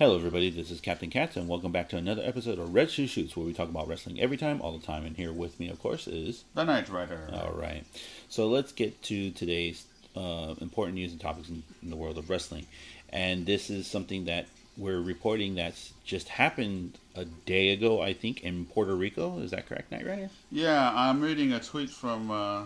Hello, 0.00 0.16
everybody. 0.16 0.48
This 0.48 0.70
is 0.70 0.80
Captain 0.80 1.10
Katz, 1.10 1.36
and 1.36 1.46
welcome 1.46 1.72
back 1.72 1.90
to 1.90 1.98
another 1.98 2.22
episode 2.24 2.58
of 2.58 2.72
Red 2.72 2.90
Shoe 2.90 3.06
Shoots, 3.06 3.36
where 3.36 3.44
we 3.44 3.52
talk 3.52 3.68
about 3.68 3.86
wrestling 3.86 4.18
every 4.18 4.38
time, 4.38 4.62
all 4.62 4.72
the 4.72 4.86
time. 4.86 5.04
And 5.04 5.14
here 5.14 5.30
with 5.30 5.60
me, 5.60 5.68
of 5.68 5.78
course, 5.78 6.08
is 6.08 6.44
The 6.54 6.64
Night 6.64 6.88
Rider. 6.88 7.28
all 7.34 7.52
right. 7.52 7.84
So 8.30 8.48
let's 8.48 8.72
get 8.72 9.02
to 9.02 9.30
today's 9.32 9.84
uh, 10.16 10.54
important 10.62 10.94
news 10.94 11.12
and 11.12 11.20
topics 11.20 11.50
in, 11.50 11.62
in 11.82 11.90
the 11.90 11.96
world 11.96 12.16
of 12.16 12.30
wrestling. 12.30 12.66
And 13.10 13.44
this 13.44 13.68
is 13.68 13.86
something 13.86 14.24
that 14.24 14.46
we're 14.78 15.02
reporting 15.02 15.56
that's 15.56 15.92
just 16.02 16.30
happened 16.30 16.96
a 17.14 17.26
day 17.26 17.68
ago, 17.68 18.00
I 18.00 18.14
think, 18.14 18.42
in 18.42 18.64
Puerto 18.64 18.94
Rico. 18.94 19.40
Is 19.40 19.50
that 19.50 19.66
correct, 19.66 19.92
Night 19.92 20.06
Rider? 20.06 20.30
Yeah, 20.50 20.94
I'm 20.94 21.20
reading 21.20 21.52
a 21.52 21.60
tweet 21.60 21.90
from 21.90 22.30
uh, 22.30 22.62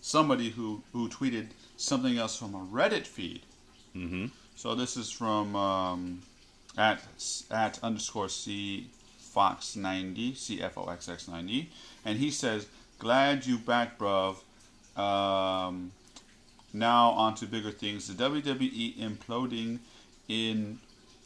somebody 0.00 0.50
who, 0.50 0.82
who 0.92 1.08
tweeted 1.10 1.50
something 1.76 2.18
else 2.18 2.36
from 2.36 2.56
a 2.56 2.66
Reddit 2.74 3.06
feed. 3.06 3.42
Mm-hmm. 3.94 4.26
So 4.56 4.74
this 4.74 4.96
is 4.96 5.10
from 5.10 5.54
um, 5.54 6.22
at 6.76 7.02
at 7.50 7.82
underscore 7.82 8.28
c 8.28 8.88
fox 9.18 9.76
ninety 9.76 10.34
c 10.34 10.60
f 10.62 10.78
o 10.78 10.88
x 10.88 11.08
x 11.08 11.28
ninety, 11.28 11.70
and 12.04 12.18
he 12.18 12.30
says, 12.30 12.66
"Glad 12.98 13.46
you 13.46 13.58
back, 13.58 13.98
bruv." 13.98 14.36
Um, 14.96 15.92
now 16.72 17.10
on 17.10 17.34
to 17.36 17.46
bigger 17.46 17.70
things. 17.70 18.06
The 18.08 18.22
WWE 18.24 18.98
imploding 18.98 19.78
in 20.28 20.78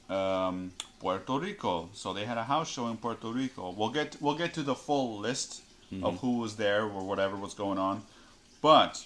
um, 0.09 0.73
Puerto 1.01 1.39
Rico. 1.39 1.91
So 1.93 2.13
they 2.13 2.25
had 2.25 2.39
a 2.39 2.45
house 2.45 2.71
show 2.71 2.89
in 2.89 2.97
Puerto 2.97 3.29
Rico. 3.29 3.71
We'll 3.71 3.91
get 3.91 4.17
we'll 4.21 4.37
get 4.37 4.55
to 4.55 4.63
the 4.63 4.75
full 4.75 5.19
list 5.19 5.63
of 6.03 6.19
who 6.19 6.39
was 6.39 6.57
there 6.57 6.83
or 6.83 7.05
whatever 7.05 7.37
was 7.37 7.55
going 7.55 7.79
on, 7.79 8.03
but 8.61 9.05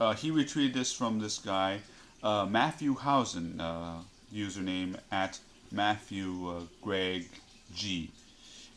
uh, 0.00 0.14
he 0.14 0.32
retweeted 0.32 0.74
this 0.74 0.92
from 0.92 1.20
this 1.20 1.38
guy 1.38 1.78
uh, 2.22 2.46
Matthew 2.46 2.94
Housen, 2.94 3.60
uh, 3.60 4.02
username 4.34 4.98
at 5.10 5.38
Matthew 5.70 6.48
uh, 6.48 6.60
Greg 6.82 7.28
G, 7.74 8.10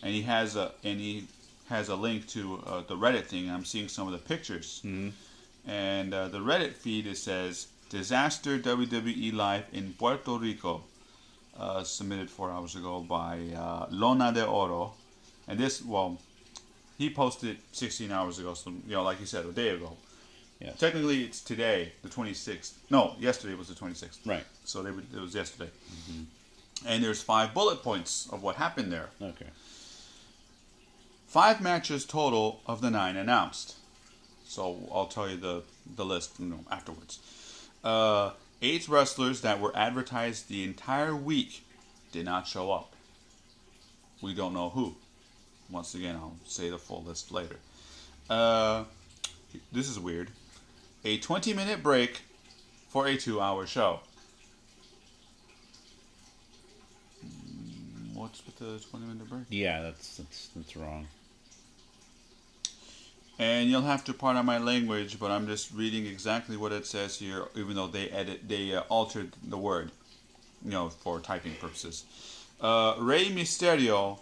and 0.03 0.13
he 0.13 0.21
has 0.23 0.55
a 0.55 0.71
and 0.83 0.99
he 0.99 1.27
has 1.69 1.89
a 1.89 1.95
link 1.95 2.27
to 2.29 2.61
uh, 2.65 2.81
the 2.87 2.95
Reddit 2.95 3.25
thing. 3.25 3.49
I'm 3.49 3.65
seeing 3.65 3.87
some 3.87 4.07
of 4.07 4.13
the 4.13 4.19
pictures, 4.19 4.81
and 5.67 6.13
uh, 6.13 6.27
the 6.27 6.39
Reddit 6.39 6.73
feed 6.73 7.07
it 7.07 7.17
says 7.17 7.67
disaster 7.89 8.57
WWE 8.59 9.33
live 9.33 9.65
in 9.73 9.93
Puerto 9.93 10.37
Rico, 10.37 10.83
uh, 11.57 11.83
submitted 11.83 12.29
four 12.29 12.49
hours 12.51 12.75
ago 12.75 13.01
by 13.01 13.39
uh, 13.55 13.85
Lona 13.89 14.31
de 14.31 14.45
Oro, 14.45 14.93
and 15.47 15.59
this 15.59 15.83
well, 15.83 16.17
he 16.97 17.09
posted 17.09 17.57
16 17.71 18.11
hours 18.11 18.39
ago. 18.39 18.53
So 18.53 18.69
you 18.69 18.93
know, 18.93 19.03
like 19.03 19.19
you 19.19 19.25
said, 19.25 19.45
a 19.45 19.51
day 19.51 19.69
ago. 19.69 19.95
Yeah. 20.59 20.73
Technically, 20.73 21.23
it's 21.23 21.41
today, 21.41 21.91
the 22.03 22.09
26th. 22.09 22.73
No, 22.91 23.15
yesterday 23.19 23.55
was 23.55 23.67
the 23.69 23.73
26th. 23.73 24.19
Right. 24.27 24.43
So 24.63 24.83
they, 24.83 24.91
it 24.91 25.19
was 25.19 25.33
yesterday. 25.33 25.71
And 26.85 27.03
there's 27.03 27.21
five 27.21 27.53
bullet 27.53 27.83
points 27.83 28.27
of 28.31 28.41
what 28.41 28.55
happened 28.55 28.91
there. 28.91 29.09
Okay. 29.21 29.47
Five 31.27 31.61
matches 31.61 32.05
total 32.05 32.61
of 32.65 32.81
the 32.81 32.89
nine 32.89 33.15
announced. 33.15 33.75
So 34.45 34.89
I'll 34.93 35.05
tell 35.05 35.29
you 35.29 35.37
the, 35.37 35.63
the 35.95 36.03
list 36.03 36.39
you 36.39 36.47
know, 36.47 36.59
afterwards. 36.69 37.19
Uh, 37.83 38.31
eight 38.61 38.89
wrestlers 38.89 39.41
that 39.41 39.59
were 39.59 39.75
advertised 39.75 40.49
the 40.49 40.63
entire 40.63 41.15
week 41.15 41.63
did 42.11 42.25
not 42.25 42.47
show 42.47 42.71
up. 42.71 42.93
We 44.21 44.33
don't 44.33 44.53
know 44.53 44.69
who. 44.69 44.95
Once 45.69 45.95
again, 45.95 46.15
I'll 46.15 46.35
say 46.45 46.69
the 46.69 46.77
full 46.77 47.03
list 47.03 47.31
later. 47.31 47.55
Uh, 48.29 48.83
this 49.71 49.89
is 49.89 49.97
weird. 49.99 50.31
A 51.05 51.17
20 51.17 51.53
minute 51.53 51.81
break 51.81 52.21
for 52.89 53.07
a 53.07 53.15
two 53.15 53.39
hour 53.39 53.65
show. 53.65 54.01
What's 58.21 58.45
with 58.45 58.57
the 58.57 58.77
20 58.91 59.05
minute 59.07 59.27
break? 59.27 59.45
Yeah, 59.49 59.81
that's 59.81 60.17
that's 60.17 60.49
that's 60.55 60.75
wrong. 60.77 61.07
And 63.39 63.67
you'll 63.67 63.81
have 63.81 64.03
to 64.03 64.13
pardon 64.13 64.45
my 64.45 64.59
language, 64.59 65.19
but 65.19 65.31
I'm 65.31 65.47
just 65.47 65.73
reading 65.73 66.05
exactly 66.05 66.55
what 66.55 66.71
it 66.71 66.85
says 66.85 67.17
here, 67.17 67.47
even 67.55 67.75
though 67.75 67.87
they 67.87 68.09
edit, 68.09 68.47
they 68.47 68.75
uh, 68.75 68.81
altered 68.89 69.31
the 69.43 69.57
word, 69.57 69.89
you 70.63 70.69
know, 70.69 70.89
for 70.89 71.19
typing 71.19 71.55
purposes. 71.55 72.05
Uh, 72.61 72.93
Rey 72.99 73.29
Mysterio 73.29 74.19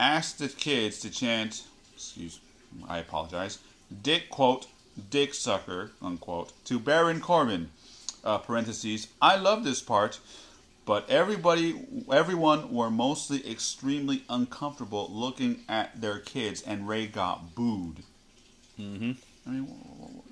asked 0.00 0.38
the 0.38 0.48
kids 0.48 0.98
to 1.00 1.10
chant, 1.10 1.64
excuse, 1.94 2.40
I 2.88 3.00
apologize, 3.00 3.58
Dick 4.02 4.30
quote, 4.30 4.66
Dick 5.10 5.34
sucker 5.34 5.90
unquote, 6.00 6.54
to 6.64 6.78
Baron 6.78 7.20
Corbin. 7.20 7.68
Uh, 8.24 8.38
parentheses. 8.38 9.08
I 9.20 9.34
love 9.34 9.64
this 9.64 9.80
part, 9.82 10.20
but 10.84 11.08
everybody, 11.08 11.86
everyone 12.10 12.72
were 12.72 12.90
mostly 12.90 13.48
extremely 13.50 14.24
uncomfortable 14.28 15.08
looking 15.12 15.60
at 15.68 16.00
their 16.00 16.18
kids, 16.18 16.62
and 16.62 16.88
Rey 16.88 17.06
got 17.06 17.54
booed. 17.54 18.02
Mm-hmm. 18.80 19.12
I 19.46 19.50
mean, 19.50 20.22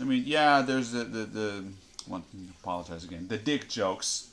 I 0.00 0.04
mean, 0.04 0.22
yeah. 0.26 0.62
There's 0.62 0.92
the 0.92 1.04
the, 1.04 1.24
the 1.24 1.64
well, 2.08 2.24
apologize 2.60 3.04
again. 3.04 3.26
The 3.28 3.38
dick 3.38 3.68
jokes 3.68 4.28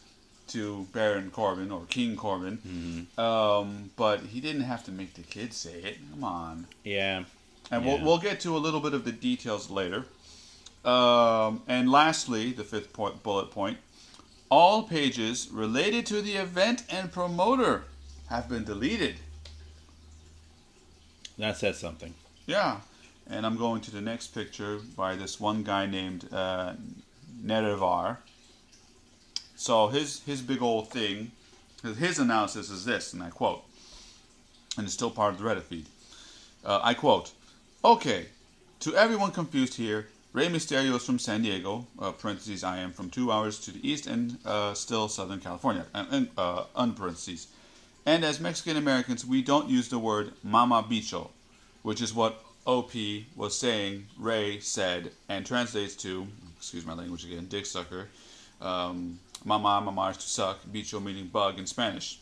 to 0.47 0.88
Baron 0.93 1.31
Corbin 1.31 1.72
or 1.72 1.85
King 1.89 2.16
Corbin, 2.16 3.07
um, 3.17 3.89
but 3.95 4.22
he 4.22 4.39
didn't 4.39 4.61
have 4.61 4.83
to 4.85 4.91
make 4.91 5.16
the 5.16 5.23
kids 5.23 5.57
say 5.57 5.73
it. 5.73 5.97
Come 6.11 6.23
on. 6.23 6.67
Yeah. 6.83 7.23
And 7.72 7.83
Yeah. 7.83 7.95
we'll, 7.95 8.05
we'll 8.05 8.17
get 8.19 8.39
to 8.41 8.55
a 8.55 8.59
little 8.59 8.79
bit 8.79 8.93
of 8.93 9.05
the 9.05 9.11
details 9.11 9.72
later. 9.72 10.05
Um, 10.83 11.63
and 11.67 11.91
lastly, 11.91 12.51
the 12.51 12.63
fifth 12.63 12.93
point, 12.93 13.23
bullet 13.23 13.49
point 13.49 13.79
all 14.50 14.83
pages 14.83 15.50
related 15.51 16.06
to 16.07 16.22
the 16.22 16.33
event 16.35 16.83
and 16.89 17.11
promoter 17.11 17.83
have 18.29 18.47
been 18.50 18.63
deleted. 18.63 19.16
That 21.38 21.57
says 21.57 21.78
something. 21.78 22.13
Yeah. 22.45 22.79
And 23.28 23.45
I'm 23.45 23.57
going 23.57 23.81
to 23.81 23.91
the 23.91 24.01
next 24.01 24.28
picture 24.28 24.79
by 24.95 25.16
this 25.16 25.39
one 25.39 25.63
guy 25.63 25.85
named 25.88 26.29
uh, 26.31 26.73
Nerevar. 27.44 28.17
So 29.55 29.88
his 29.88 30.22
his 30.23 30.41
big 30.41 30.61
old 30.61 30.89
thing, 30.91 31.31
his- 31.81 31.97
his 31.97 32.19
analysis 32.19 32.69
is 32.69 32.85
this, 32.85 33.13
and 33.13 33.23
I 33.23 33.29
quote, 33.29 33.63
and 34.78 34.85
it's 34.85 34.94
still 34.94 35.09
part 35.09 35.34
of 35.34 35.39
the 35.39 35.45
Reddit 35.45 35.63
feed. 35.63 35.88
Uh, 36.63 36.79
I 36.84 36.94
quote, 36.94 37.31
"Okay, 37.84 38.28
to 38.81 38.95
everyone 38.95 39.31
confused 39.31 39.75
here, 39.75 40.07
Rey 40.35 40.50
Mysterio 40.50 40.97
is 40.97 41.06
from 41.06 41.18
San 41.18 41.44
Diego. 41.44 41.88
Uh, 41.97 42.12
parentheses, 42.12 42.62
I 42.62 42.79
am 42.79 42.91
from 42.91 43.09
two 43.09 43.31
hours 43.31 43.57
to 43.59 43.72
the 43.72 43.90
east 43.90 44.06
and 44.06 44.38
uh, 44.44 44.73
still 44.73 45.07
Southern 45.07 45.40
California. 45.40 45.85
And, 45.94 46.28
uh, 46.38 46.66
unparentheses. 46.75 47.47
And 48.06 48.25
as 48.25 48.41
Mexican 48.41 48.75
Americans, 48.75 49.25
we 49.25 49.41
don't 49.41 49.69
use 49.69 49.88
the 49.88 49.97
word 49.97 50.34
mama 50.44 50.84
bicho, 50.84 51.29
which 51.84 52.01
is 52.01 52.13
what 52.13 52.44
OP 52.68 52.91
was 53.38 53.57
saying, 53.57 54.07
Rey 54.19 54.59
said, 54.59 55.12
and 55.29 55.46
translates 55.46 55.96
to, 56.03 56.28
excuse 56.57 56.85
my 56.85 56.96
language 56.96 57.23
again, 57.23 57.46
dick 57.47 57.66
sucker. 57.66 58.09
Um, 58.59 59.17
mama, 59.46 59.79
mama 59.79 60.09
is 60.09 60.17
to 60.17 60.28
suck, 60.28 60.66
bicho 60.66 61.02
meaning 61.02 61.28
bug 61.28 61.59
in 61.59 61.66
Spanish. 61.66 62.19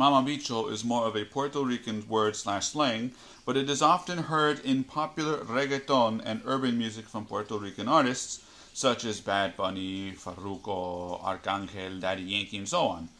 Mama 0.00 0.26
bicho 0.26 0.72
is 0.72 0.82
more 0.82 1.06
of 1.06 1.14
a 1.14 1.26
Puerto 1.26 1.62
Rican 1.62 2.08
word 2.08 2.34
slash 2.34 2.68
slang, 2.68 3.12
but 3.44 3.54
it 3.54 3.68
is 3.68 3.82
often 3.82 4.16
heard 4.16 4.58
in 4.60 4.82
popular 4.82 5.44
reggaeton 5.44 6.22
and 6.24 6.40
urban 6.46 6.78
music 6.78 7.04
from 7.06 7.26
Puerto 7.26 7.58
Rican 7.58 7.86
artists, 7.86 8.42
such 8.72 9.04
as 9.04 9.20
Bad 9.20 9.58
Bunny, 9.58 10.12
Farruko, 10.12 11.20
Arcangel, 11.22 12.00
Daddy 12.00 12.22
Yankee, 12.22 12.56
and 12.56 12.66
so 12.66 12.86
on. 12.86 13.10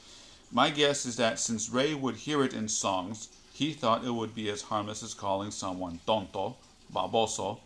My 0.50 0.70
guess 0.70 1.04
is 1.04 1.16
that 1.16 1.38
since 1.38 1.68
Rey 1.68 1.92
would 1.92 2.16
hear 2.16 2.42
it 2.42 2.54
in 2.54 2.66
songs, 2.66 3.28
he 3.52 3.74
thought 3.74 4.06
it 4.06 4.14
would 4.14 4.34
be 4.34 4.48
as 4.48 4.62
harmless 4.62 5.02
as 5.02 5.12
calling 5.12 5.50
someone 5.50 6.00
tonto, 6.06 6.56
baboso, 6.90 7.58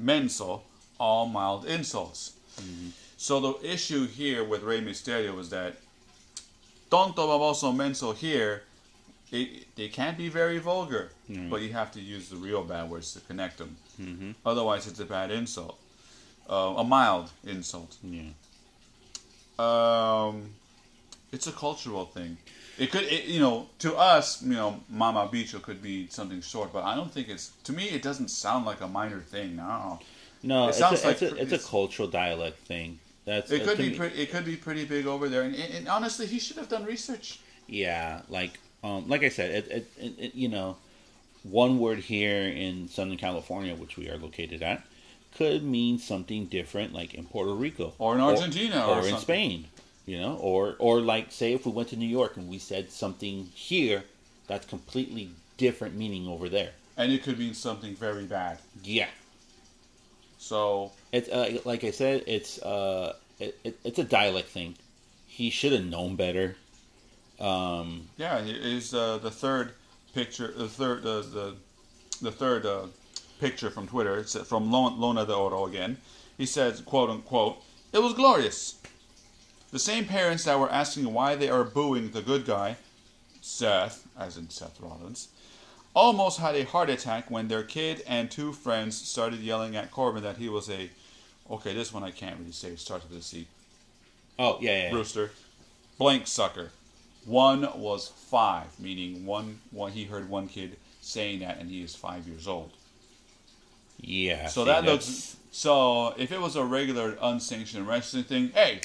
menso, 0.00 0.60
all 1.00 1.26
mild 1.26 1.64
insults. 1.66 2.34
Mm-hmm. 2.60 2.90
So 3.16 3.40
the 3.40 3.72
issue 3.72 4.06
here 4.06 4.44
with 4.44 4.62
Rey 4.62 4.80
Mysterio 4.80 5.34
was 5.34 5.50
that 5.50 5.74
tonto, 6.90 7.26
baboso, 7.26 7.74
menso 7.74 8.14
here, 8.14 8.62
it, 9.32 9.74
they 9.76 9.88
can't 9.88 10.18
be 10.18 10.28
very 10.28 10.58
vulgar, 10.58 11.10
but 11.48 11.60
you 11.62 11.72
have 11.72 11.92
to 11.92 12.00
use 12.00 12.28
the 12.30 12.36
real 12.36 12.64
bad 12.64 12.90
words 12.90 13.12
to 13.14 13.20
connect 13.20 13.58
them. 13.58 13.76
Mm-hmm. 14.00 14.32
Otherwise, 14.44 14.86
it's 14.86 14.98
a 15.00 15.04
bad 15.04 15.30
insult, 15.30 15.78
uh, 16.48 16.74
a 16.76 16.84
mild 16.84 17.30
insult. 17.46 17.96
Yeah. 18.02 18.30
Um, 19.58 20.54
it's 21.32 21.46
a 21.46 21.52
cultural 21.52 22.06
thing. 22.06 22.38
It 22.78 22.90
could, 22.90 23.02
it, 23.04 23.26
you 23.26 23.40
know, 23.40 23.68
to 23.80 23.94
us, 23.94 24.42
you 24.42 24.54
know, 24.54 24.80
Mama 24.88 25.28
Bicho 25.32 25.60
could 25.60 25.82
be 25.82 26.08
something 26.08 26.40
short, 26.40 26.72
but 26.72 26.82
I 26.84 26.94
don't 26.96 27.12
think 27.12 27.28
it's. 27.28 27.52
To 27.64 27.72
me, 27.72 27.84
it 27.84 28.02
doesn't 28.02 28.28
sound 28.28 28.64
like 28.64 28.80
a 28.80 28.88
minor 28.88 29.20
thing. 29.20 29.56
No, 29.56 29.98
No, 30.42 30.64
It 30.64 30.68
it's, 30.70 30.78
sounds 30.78 31.04
a, 31.04 31.08
like 31.08 31.22
it's, 31.22 31.32
a, 31.32 31.36
it's 31.36 31.64
a 31.64 31.68
cultural 31.68 32.08
dialect 32.08 32.58
thing. 32.66 32.98
That's 33.24 33.50
it 33.50 33.64
could 33.64 33.78
be. 33.78 33.90
Pretty, 33.90 34.22
it 34.22 34.30
could 34.30 34.44
be 34.44 34.56
pretty 34.56 34.84
big 34.84 35.06
over 35.06 35.28
there, 35.28 35.42
and, 35.42 35.54
and, 35.54 35.74
and 35.74 35.88
honestly, 35.88 36.26
he 36.26 36.38
should 36.38 36.56
have 36.56 36.68
done 36.68 36.84
research. 36.84 37.40
Yeah, 37.66 38.22
like 38.28 38.58
um, 38.82 39.08
like 39.08 39.22
I 39.22 39.28
said, 39.28 39.50
it, 39.50 39.68
it, 39.70 39.90
it, 39.98 40.18
it, 40.18 40.34
you 40.34 40.48
know, 40.48 40.76
one 41.42 41.78
word 41.78 41.98
here 41.98 42.42
in 42.42 42.88
Southern 42.88 43.16
California, 43.16 43.74
which 43.74 43.96
we 43.96 44.08
are 44.08 44.16
located 44.16 44.62
at, 44.62 44.82
could 45.36 45.62
mean 45.62 45.98
something 45.98 46.46
different, 46.46 46.92
like 46.92 47.14
in 47.14 47.24
Puerto 47.26 47.54
Rico 47.54 47.92
Or 47.98 48.14
in 48.14 48.20
Argentina 48.20 48.84
or, 48.86 48.96
or 48.96 48.98
in 48.98 49.04
something. 49.10 49.20
Spain. 49.20 49.64
You 50.06 50.18
know, 50.18 50.36
or 50.36 50.74
or 50.78 51.00
like 51.00 51.30
say 51.30 51.52
if 51.52 51.66
we 51.66 51.72
went 51.72 51.90
to 51.90 51.96
New 51.96 52.08
York 52.08 52.36
and 52.36 52.48
we 52.48 52.58
said 52.58 52.90
something 52.90 53.48
here 53.54 54.02
that's 54.48 54.66
completely 54.66 55.30
different 55.56 55.94
meaning 55.94 56.26
over 56.26 56.48
there. 56.48 56.70
And 56.96 57.12
it 57.12 57.22
could 57.22 57.38
mean 57.38 57.54
something 57.54 57.94
very 57.94 58.24
bad. 58.24 58.58
Yeah. 58.82 59.06
So 60.38 60.90
It's 61.12 61.28
uh, 61.28 61.58
like 61.64 61.84
I 61.84 61.90
said, 61.90 62.24
it's 62.26 62.60
uh, 62.62 63.14
it, 63.38 63.58
it, 63.64 63.78
it's 63.84 63.98
a 63.98 64.04
dialect 64.04 64.48
thing. 64.48 64.76
He 65.26 65.50
should 65.50 65.72
have 65.72 65.84
known 65.84 66.16
better. 66.16 66.56
Um, 67.40 68.08
yeah, 68.16 68.38
is 68.38 68.92
uh, 68.94 69.18
the 69.18 69.30
third 69.30 69.72
picture, 70.14 70.52
the 70.56 70.68
third, 70.68 71.06
uh, 71.06 71.22
the 71.22 71.56
the 72.20 72.30
third 72.30 72.66
uh, 72.66 72.86
picture 73.40 73.70
from 73.70 73.88
Twitter. 73.88 74.18
It's 74.18 74.36
from 74.46 74.70
Lona 74.70 75.26
de 75.26 75.34
Oro 75.34 75.66
again. 75.66 75.96
He 76.36 76.46
says, 76.46 76.80
"quote 76.80 77.10
unquote," 77.10 77.62
it 77.92 78.00
was 78.00 78.12
glorious. 78.14 78.76
The 79.72 79.78
same 79.78 80.04
parents 80.04 80.44
that 80.44 80.58
were 80.58 80.70
asking 80.70 81.12
why 81.12 81.36
they 81.36 81.48
are 81.48 81.62
booing 81.62 82.10
the 82.10 82.22
good 82.22 82.44
guy, 82.44 82.76
Seth, 83.40 84.06
as 84.18 84.36
in 84.36 84.50
Seth 84.50 84.80
Rollins, 84.80 85.28
almost 85.94 86.40
had 86.40 86.56
a 86.56 86.64
heart 86.64 86.90
attack 86.90 87.30
when 87.30 87.48
their 87.48 87.62
kid 87.62 88.02
and 88.06 88.30
two 88.30 88.52
friends 88.52 88.96
started 89.00 89.40
yelling 89.40 89.76
at 89.76 89.90
Corbin 89.90 90.22
that 90.24 90.38
he 90.38 90.48
was 90.48 90.68
a, 90.68 90.90
okay, 91.50 91.74
this 91.74 91.92
one 91.92 92.04
I 92.04 92.10
can't 92.10 92.38
really 92.38 92.52
say. 92.52 92.68
It 92.68 92.80
starts 92.80 93.08
with 93.08 93.18
a 93.18 93.22
C. 93.22 93.46
oh 94.38 94.58
yeah, 94.60 94.70
yeah, 94.84 94.88
yeah. 94.90 94.94
Rooster, 94.94 95.30
blank 95.98 96.26
sucker. 96.26 96.70
One 97.26 97.68
was 97.78 98.08
five, 98.08 98.66
meaning 98.80 99.26
one. 99.26 99.58
One 99.70 99.92
he 99.92 100.04
heard 100.04 100.28
one 100.30 100.48
kid 100.48 100.76
saying 101.00 101.40
that, 101.40 101.58
and 101.58 101.70
he 101.70 101.82
is 101.82 101.94
five 101.94 102.26
years 102.26 102.46
old. 102.48 102.70
yeah. 104.00 104.46
So 104.48 104.64
that 104.64 104.84
that's- 104.84 105.06
looks. 105.08 105.36
So 105.52 106.14
if 106.16 106.30
it 106.30 106.40
was 106.40 106.54
a 106.54 106.64
regular 106.64 107.18
unsanctioned 107.20 107.86
wrestling 107.88 108.22
thing, 108.22 108.50
hey, 108.54 108.80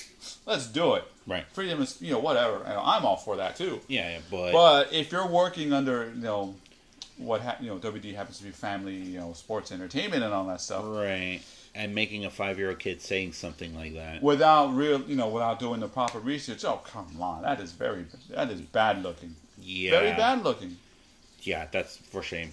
let's 0.47 0.65
do 0.65 0.95
it. 0.95 1.03
right. 1.27 1.45
Freedom 1.53 1.79
is, 1.79 2.01
you 2.01 2.11
know, 2.13 2.17
whatever. 2.19 2.65
I'm 2.65 3.05
all 3.05 3.17
for 3.17 3.35
that 3.35 3.55
too. 3.55 3.81
Yeah, 3.87 4.09
yeah, 4.09 4.19
but, 4.31 4.51
But 4.51 4.91
if 4.91 5.11
you're 5.11 5.27
working 5.27 5.71
under, 5.73 6.05
you 6.07 6.21
know, 6.23 6.55
what 7.17 7.41
ha- 7.41 7.57
you 7.61 7.67
know, 7.69 7.77
WD 7.77 8.15
happens 8.15 8.39
to 8.39 8.43
be 8.45 8.49
family, 8.49 8.95
you 8.95 9.19
know, 9.19 9.33
sports 9.33 9.71
entertainment 9.71 10.23
and 10.23 10.33
all 10.33 10.45
that 10.47 10.59
stuff, 10.59 10.83
right, 10.87 11.39
and 11.75 11.93
making 11.93 12.25
a 12.25 12.29
five-year-old 12.29 12.79
kid 12.79 13.01
saying 13.01 13.33
something 13.33 13.75
like 13.75 13.93
that. 13.93 14.23
without 14.23 14.67
real, 14.73 15.01
you 15.01 15.15
know, 15.15 15.27
without 15.27 15.59
doing 15.59 15.79
the 15.81 15.87
proper 15.87 16.19
research, 16.19 16.63
oh 16.63 16.81
come 16.85 17.07
on, 17.21 17.41
that 17.43 17.59
is 17.59 17.71
very, 17.73 18.05
that 18.29 18.49
is 18.49 18.61
bad 18.61 19.03
looking, 19.03 19.35
Yeah, 19.61 19.91
very 19.91 20.11
bad 20.11 20.43
looking. 20.43 20.77
Yeah, 21.41 21.67
that's 21.71 21.97
for 21.97 22.23
shame. 22.23 22.51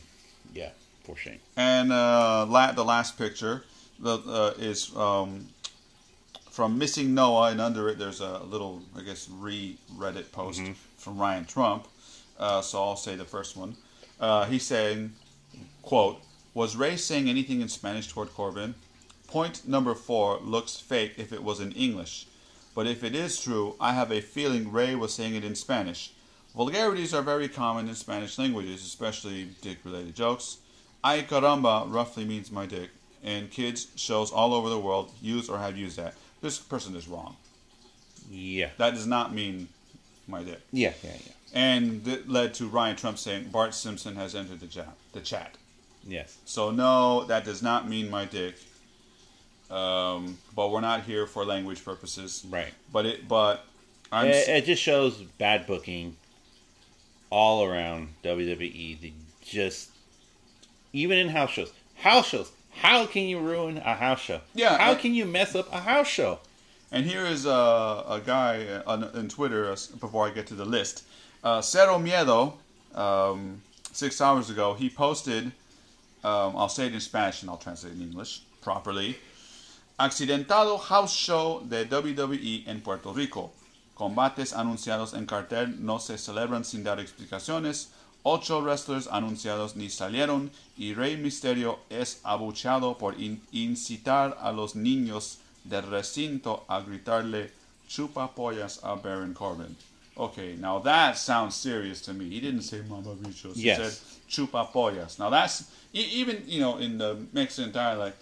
Yeah, 0.53 0.71
for 1.05 1.17
shame. 1.17 1.39
And 1.57 1.93
uh, 1.93 2.45
la- 2.47 2.73
the 2.73 2.85
last 2.85 3.17
picture 3.17 3.65
the, 3.99 4.19
uh, 4.19 4.55
is 4.59 4.95
um, 4.97 5.47
from 6.51 6.77
Missing 6.77 7.15
Noah, 7.15 7.53
and 7.53 7.61
under 7.61 7.89
it 7.89 7.99
there's 7.99 8.21
a 8.21 8.41
little, 8.41 8.83
I 8.97 9.03
guess, 9.03 9.29
re 9.31 9.79
Reddit 9.97 10.31
post 10.33 10.61
from 10.99 11.17
Ryan 11.19 11.45
Trump. 11.47 11.87
Uh, 12.39 12.61
so 12.61 12.83
I'll 12.83 12.97
say 12.97 13.15
the 13.17 13.25
first 13.25 13.57
one. 13.57 13.77
Uh, 14.21 14.45
he's 14.47 14.65
saying, 14.67 15.13
"quote 15.83 16.21
Was 16.55 16.77
Rey 16.77 16.97
saying 16.97 17.29
anything 17.31 17.61
in 17.61 17.69
Spanish 17.69 18.09
toward 18.09 18.35
Corbin? 18.35 18.75
Point 19.33 19.67
number 19.67 19.95
four 19.95 20.39
looks 20.41 20.77
fake 20.77 21.15
if 21.17 21.33
it 21.33 21.43
was 21.43 21.59
in 21.59 21.73
English, 21.73 22.27
but 22.75 22.87
if 22.87 23.03
it 23.03 23.15
is 23.15 23.41
true, 23.41 23.77
I 23.81 23.95
have 23.95 24.13
a 24.13 24.21
feeling 24.21 24.71
Rey 24.71 24.95
was 24.95 25.15
saying 25.15 25.35
it 25.35 25.43
in 25.43 25.55
Spanish. 25.55 26.13
Vulgarities 26.55 27.15
are 27.15 27.23
very 27.23 27.49
common 27.49 27.89
in 27.89 27.95
Spanish 27.95 28.39
languages, 28.39 28.85
especially 28.85 29.49
dick-related 29.63 30.15
jokes. 30.15 30.59
Ay 31.03 31.23
caramba 31.23 31.91
roughly 31.91 32.27
means 32.27 32.53
my 32.53 32.67
dick, 32.67 32.91
and 33.25 33.51
kids 33.51 33.87
shows 33.97 34.31
all 34.31 34.53
over 34.53 34.69
the 34.69 34.79
world 34.79 35.11
use 35.23 35.49
or 35.49 35.57
have 35.59 35.79
used 35.79 35.97
that. 35.97 36.13
This 36.43 36.59
person 36.59 36.95
is 36.95 37.09
wrong. 37.09 37.37
Yeah, 38.31 38.69
That 38.77 38.93
does 38.95 39.07
not 39.07 39.33
mean 39.35 39.69
my 40.29 40.43
dick. 40.43 40.61
yeah, 40.73 40.93
yeah, 41.03 41.11
yeah. 41.25 41.33
And 41.55 42.05
that 42.05 42.29
led 42.29 42.53
to 42.55 42.67
Ryan 42.67 42.97
Trump 42.97 43.19
saying 43.19 43.49
Bart 43.51 43.75
Simpson 43.75 44.15
has 44.17 44.35
entered 44.35 44.61
the 44.61 44.67
chat. 44.67 44.95
The 45.15 45.21
chat. 45.21 45.57
Yes. 46.07 46.37
So 46.45 46.71
no, 46.71 47.25
that 47.25 47.45
does 47.47 47.63
not 47.63 47.89
mean 47.89 48.11
my 48.11 48.27
dick. 48.27 48.57
Um, 49.73 50.37
but 50.55 50.71
we're 50.71 50.81
not 50.83 51.03
here 51.03 51.27
for 51.27 51.45
language 51.45 51.85
purposes. 51.85 52.45
Right. 52.49 52.73
But 52.93 53.07
it, 53.07 53.27
but 53.29 53.65
I'm 54.13 54.27
It, 54.29 54.49
it 54.49 54.65
just 54.67 54.83
shows 54.83 55.15
bad 55.39 55.67
booking 55.67 56.17
all 57.31 57.65
around 57.65 58.09
WWE. 58.23 59.01
They 59.01 59.13
just 59.43 59.91
even 60.93 61.17
in 61.19 61.29
house 61.31 61.51
shows. 61.51 61.73
House 61.97 62.29
shows. 62.29 62.53
How 62.75 63.07
can 63.07 63.23
you 63.25 63.39
ruin 63.39 63.79
a 63.79 63.95
house 63.95 64.21
show? 64.21 64.41
Yeah, 64.55 64.77
How 64.77 64.93
and- 64.93 65.01
can 65.01 65.15
you 65.15 65.25
mess 65.25 65.55
up 65.55 65.73
a 65.73 65.81
house 65.81 66.09
show? 66.09 66.41
And 66.91 67.07
here 67.07 67.25
is 67.25 67.47
a, 67.47 67.51
a 67.51 68.21
guy 68.25 68.67
uh, 68.67 68.83
on, 68.87 69.05
on 69.05 69.29
Twitter, 69.29 69.71
uh, 69.71 69.77
before 69.99 70.27
I 70.27 70.31
get 70.31 70.47
to 70.49 70.55
the 70.55 70.67
list. 70.67 71.05
Uh, 71.43 71.61
Cero 71.61 71.99
Miedo, 71.99 72.53
um, 72.95 73.63
six 73.93 74.21
hours 74.21 74.51
ago, 74.51 74.75
he 74.75 74.91
posted, 74.91 75.45
um, 76.23 76.55
I'll 76.55 76.69
say 76.69 76.87
it 76.87 76.93
in 76.93 77.01
Spanish 77.01 77.41
and 77.41 77.51
I'll 77.51 77.57
translate 77.57 77.95
it 77.95 77.97
in 77.97 78.03
English 78.03 78.43
properly. 78.61 79.17
Accidentado 80.07 80.79
house 80.79 81.13
show 81.15 81.61
de 81.65 81.85
WWE 81.85 82.65
en 82.67 82.81
Puerto 82.81 83.13
Rico. 83.15 83.53
Combates 83.95 84.53
anunciados 84.53 85.15
en 85.15 85.27
cartel 85.27 85.77
no 85.87 86.01
se 86.01 86.19
celebran 86.19 86.65
sin 86.65 86.83
dar 86.83 86.99
explicaciones. 86.99 87.91
Ocho 88.25 88.61
wrestlers 88.63 89.07
anunciados 89.07 89.77
ni 89.77 89.89
salieron 89.91 90.51
y 90.77 90.95
Rey 90.95 91.17
Misterio 91.17 91.79
es 91.89 92.19
abucheado 92.25 92.99
por 92.99 93.15
in- 93.21 93.41
incitar 93.53 94.37
a 94.41 94.51
los 94.51 94.75
niños 94.75 95.39
del 95.63 95.85
recinto 95.89 96.65
a 96.67 96.81
gritarle 96.81 97.53
chupa 97.89 98.35
pollas 98.35 98.81
a 98.83 98.97
Baron 98.97 99.35
Corbin. 99.35 99.77
Okay, 100.17 100.57
now 100.59 100.81
that 100.81 101.17
sounds 101.17 101.55
serious 101.55 102.03
to 102.03 102.13
me. 102.13 102.25
He 102.29 102.41
didn't 102.41 102.63
say 102.63 102.81
mamabichos. 102.83 103.55
He 103.55 103.63
Yes. 103.67 103.79
said 103.79 104.29
chupa 104.29 104.67
pollas. 104.73 105.21
Now 105.21 105.31
that's 105.31 105.67
e- 105.95 106.01
even 106.21 106.43
you 106.49 106.59
know 106.59 106.79
in 106.79 106.99
the 106.99 107.15
Mexican 107.33 107.71
dialect, 107.71 108.21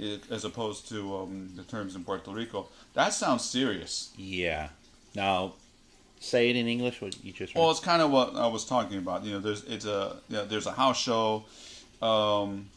i- 0.00 0.20
as 0.30 0.44
opposed 0.44 0.88
to 0.88 1.16
um, 1.16 1.50
the 1.56 1.62
terms 1.62 1.94
in 1.94 2.04
Puerto 2.04 2.30
Rico. 2.30 2.68
That 2.94 3.12
sounds 3.14 3.44
serious. 3.44 4.10
Yeah. 4.16 4.68
Now, 5.14 5.54
say 6.20 6.50
it 6.50 6.56
in 6.56 6.66
English. 6.66 7.00
What 7.00 7.22
you 7.24 7.32
just 7.32 7.54
read. 7.54 7.60
Well, 7.60 7.70
it's 7.70 7.80
kind 7.80 8.02
of 8.02 8.10
what 8.10 8.34
I 8.36 8.46
was 8.46 8.64
talking 8.64 8.98
about. 8.98 9.24
You 9.24 9.32
know, 9.32 9.40
there's 9.40 9.64
it's 9.64 9.84
a 9.84 10.16
you 10.28 10.36
know, 10.36 10.44
there's 10.44 10.66
a 10.66 10.72
house 10.72 10.98
show. 11.00 11.44
Um, 12.02 12.68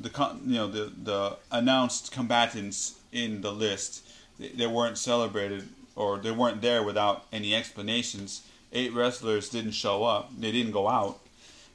the 0.00 0.10
you 0.46 0.54
know 0.54 0.68
the 0.68 0.92
the 1.02 1.36
announced 1.50 2.12
combatants 2.12 2.98
in 3.12 3.40
the 3.40 3.50
list 3.50 4.06
they, 4.38 4.48
they 4.48 4.66
weren't 4.66 4.96
celebrated 4.98 5.68
or 5.96 6.18
they 6.18 6.30
weren't 6.30 6.60
there 6.62 6.82
without 6.82 7.26
any 7.32 7.54
explanations. 7.54 8.42
Eight 8.72 8.92
wrestlers 8.94 9.48
didn't 9.48 9.72
show 9.72 10.04
up. 10.04 10.30
They 10.38 10.52
didn't 10.52 10.72
go 10.72 10.88
out, 10.88 11.18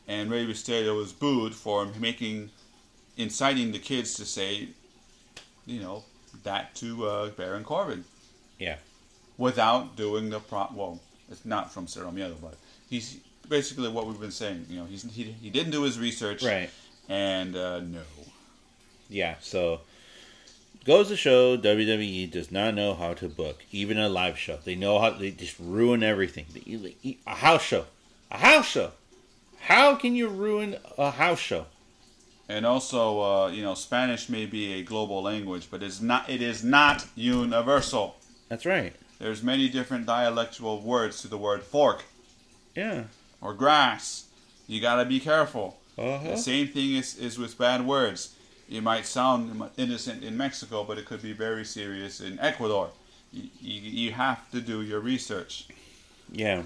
and 0.08 0.32
Rey 0.32 0.46
Mysterio 0.46 0.96
was 0.96 1.12
booed 1.12 1.54
for 1.54 1.86
making 2.00 2.52
inciting 3.18 3.72
the 3.72 3.80
kids 3.80 4.16
to 4.16 4.26
say, 4.26 4.70
you 5.66 5.80
know, 5.82 6.04
that 6.44 6.76
to 6.76 7.06
uh, 7.08 7.30
Baron 7.30 7.64
Corbin 7.64 8.04
yeah. 8.60 8.78
without 9.38 9.96
doing 9.96 10.30
the 10.30 10.40
pro. 10.40 10.68
Well, 10.74 11.00
it's 11.30 11.46
not 11.46 11.72
from 11.72 11.86
Cero 11.88 12.12
Miedo, 12.12 12.36
but 12.42 12.56
he's 12.90 13.18
basically 13.48 13.90
what 13.90 14.08
we've 14.08 14.20
been 14.20 14.32
saying. 14.32 14.66
You 14.70 14.80
know, 14.80 14.86
he's 14.86 15.04
he, 15.04 15.24
he 15.24 15.50
didn't 15.50 15.72
do 15.72 15.84
his 15.84 16.00
research, 16.00 16.44
Right. 16.44 16.70
And 17.10 17.56
uh, 17.56 17.80
no, 17.82 18.02
Yeah. 19.10 19.36
So 19.42 19.82
goes 20.86 21.10
to 21.10 21.16
show 21.16 21.58
WWE 21.58 22.30
does 22.32 22.52
not 22.52 22.74
know 22.76 22.94
how 22.94 23.14
to 23.16 23.28
book 23.30 23.64
even 23.72 23.98
a 23.98 24.10
live 24.10 24.38
show. 24.38 24.58
They 24.64 24.76
know 24.76 25.00
how 25.00 25.12
they 25.12 25.32
just 25.32 25.56
ruin 25.60 26.04
everything. 26.04 26.46
They- 26.54 26.76
they- 27.04 27.18
A 27.28 27.36
house 27.36 27.64
show. 27.64 27.86
A 28.32 28.38
house 28.38 28.68
show. 28.68 28.92
How 29.60 29.96
can 29.96 30.16
you 30.16 30.28
ruin 30.28 30.78
a 30.98 31.12
house 31.12 31.40
show? 31.40 31.68
And 32.50 32.66
also 32.66 33.22
uh, 33.22 33.48
you 33.48 33.62
know, 33.64 33.74
Spanish 33.74 34.30
may 34.30 34.46
be 34.46 34.74
a 34.74 34.84
global 34.84 35.22
language, 35.22 35.68
but 35.72 35.82
it's 35.84 36.02
not. 36.02 36.30
It 36.30 36.42
is 36.42 36.64
not 36.64 37.06
universal. 37.16 38.16
That's 38.50 38.66
right. 38.66 38.94
There's 39.20 39.42
many 39.44 39.70
different 39.70 40.06
dialectual 40.06 40.82
words 40.82 41.22
to 41.22 41.28
the 41.28 41.38
word 41.38 41.64
fork 41.64 42.04
Yeah. 42.76 43.04
or 43.42 43.54
grass. 43.54 44.26
You 44.68 44.82
gotta 44.82 45.06
be 45.06 45.20
careful. 45.20 45.78
Uh-huh. 45.98 46.32
The 46.32 46.38
same 46.38 46.68
thing 46.68 46.96
is, 46.96 47.16
is 47.18 47.38
with 47.38 47.58
bad 47.58 47.86
words. 47.86 48.36
It 48.70 48.82
might 48.82 49.06
sound 49.06 49.62
innocent 49.78 50.24
in 50.24 50.36
Mexico, 50.36 50.84
but 50.84 50.98
it 50.98 51.06
could 51.06 51.22
be 51.22 51.34
very 51.34 51.64
serious 51.64 52.20
in 52.20 52.40
Ecuador. 52.40 52.90
You, 53.32 53.50
you, 53.62 53.82
you 54.08 54.12
have 54.12 54.50
to 54.52 54.60
do 54.62 54.82
your 54.82 55.00
research. 55.00 55.68
Yeah. 56.32 56.64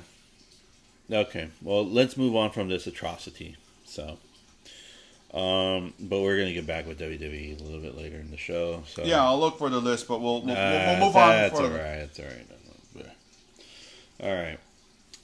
Okay. 1.12 1.50
Well, 1.62 1.86
let's 1.86 2.15
move 2.17 2.36
on 2.36 2.51
from 2.51 2.69
this 2.69 2.88
atrocity. 2.88 3.57
So, 3.86 4.17
um, 5.34 5.93
but 6.00 6.22
we're 6.22 6.38
gonna 6.38 6.53
get 6.53 6.65
back 6.67 6.88
with 6.88 7.00
WWE 7.00 7.60
a 7.60 7.63
little 7.63 7.81
bit 7.81 7.98
later 7.98 8.17
in 8.17 8.31
the 8.31 8.38
show. 8.38 8.84
So 8.88 9.03
Yeah, 9.03 9.24
I'll 9.25 9.39
look 9.39 9.57
for 9.57 9.69
the 9.69 9.79
list, 9.79 10.07
but 10.07 10.22
we'll, 10.22 10.41
we'll, 10.41 10.55
Uh, 10.55 10.96
we'll 11.00 11.07
move 11.07 11.15
on. 11.15 11.29
That's 11.29 11.55
all 11.55 11.63
right. 11.63 11.72
That's 12.00 12.19
all 12.19 12.25
right. 12.25 12.48
All 14.19 14.34
right. 14.34 14.60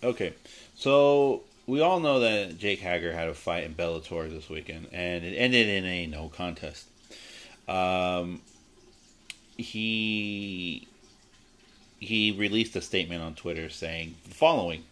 Okay. 0.03 0.33
So 0.75 1.41
we 1.65 1.81
all 1.81 1.99
know 1.99 2.19
that 2.19 2.59
Jake 2.59 2.79
Hager 2.79 3.13
had 3.13 3.27
a 3.27 3.33
fight 3.33 3.63
in 3.63 3.73
Bellator 3.73 4.29
this 4.29 4.49
weekend, 4.49 4.87
and 4.91 5.23
it 5.23 5.35
ended 5.35 5.67
in 5.67 5.85
a 5.85 6.05
no 6.05 6.29
contest. 6.29 6.85
Um, 7.67 8.41
he 9.57 10.87
he 11.99 12.31
released 12.31 12.75
a 12.75 12.81
statement 12.81 13.21
on 13.21 13.33
Twitter 13.33 13.69
saying 13.69 14.15
the 14.27 14.35
following: 14.35 14.83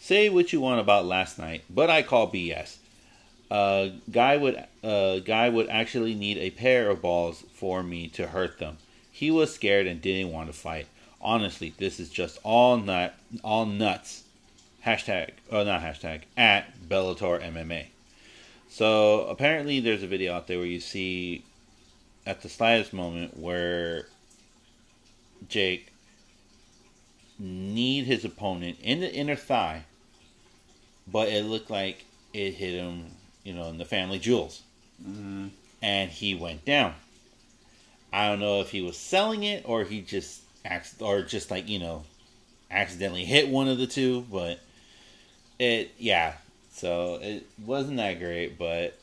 "Say 0.00 0.28
what 0.28 0.52
you 0.52 0.60
want 0.60 0.80
about 0.80 1.06
last 1.06 1.38
night, 1.38 1.64
but 1.70 1.88
I 1.88 2.02
call 2.02 2.30
BS. 2.30 2.76
Guy 3.50 4.36
would 4.36 4.64
uh, 4.82 5.18
guy 5.18 5.48
would 5.48 5.68
actually 5.68 6.14
kneed 6.14 6.38
a 6.38 6.50
pair 6.50 6.90
of 6.90 7.02
balls 7.02 7.44
for 7.52 7.82
me 7.82 8.08
to 8.08 8.28
hurt 8.28 8.58
them. 8.58 8.78
He 9.10 9.30
was 9.30 9.52
scared 9.54 9.86
and 9.86 10.00
didn't 10.00 10.32
want 10.32 10.46
to 10.48 10.52
fight. 10.52 10.86
Honestly, 11.20 11.74
this 11.76 12.00
is 12.00 12.08
just 12.08 12.38
all 12.44 12.76
nut 12.76 13.14
all 13.42 13.66
nuts. 13.66 14.24
Hashtag 14.86 15.30
oh 15.50 15.64
not 15.64 15.82
hashtag 15.82 16.22
at 16.36 16.88
Bellator 16.88 17.42
MMA. 17.42 17.86
So 18.68 19.26
apparently, 19.26 19.80
there's 19.80 20.02
a 20.02 20.06
video 20.06 20.34
out 20.34 20.46
there 20.46 20.58
where 20.58 20.66
you 20.66 20.80
see 20.80 21.44
at 22.24 22.42
the 22.42 22.48
slightest 22.48 22.92
moment 22.92 23.36
where 23.36 24.06
Jake 25.48 25.92
need 27.38 28.04
his 28.04 28.24
opponent 28.24 28.78
in 28.82 29.00
the 29.00 29.12
inner 29.12 29.34
thigh, 29.34 29.84
but 31.08 31.28
it 31.28 31.44
looked 31.44 31.70
like 31.70 32.04
it 32.32 32.52
hit 32.52 32.74
him, 32.74 33.06
you 33.50 33.56
know, 33.56 33.66
in 33.68 33.78
the 33.78 33.84
family 33.84 34.18
jewels, 34.18 34.62
Mm-hmm. 35.02 35.48
and 35.82 36.10
he 36.10 36.34
went 36.34 36.64
down. 36.64 36.94
I 38.12 38.28
don't 38.28 38.38
know 38.40 38.60
if 38.60 38.70
he 38.70 38.82
was 38.82 38.96
selling 38.96 39.42
it 39.44 39.64
or 39.66 39.84
he 39.84 40.02
just 40.02 40.42
acc- 40.64 41.00
or 41.00 41.22
just 41.22 41.50
like 41.50 41.68
you 41.68 41.78
know, 41.78 42.04
accidentally 42.70 43.24
hit 43.24 43.48
one 43.48 43.68
of 43.68 43.78
the 43.78 43.86
two, 43.86 44.22
but 44.30 44.60
it 45.58 45.92
yeah. 45.98 46.34
So 46.72 47.18
it 47.22 47.46
wasn't 47.64 47.96
that 47.96 48.18
great, 48.20 48.58
but 48.58 48.98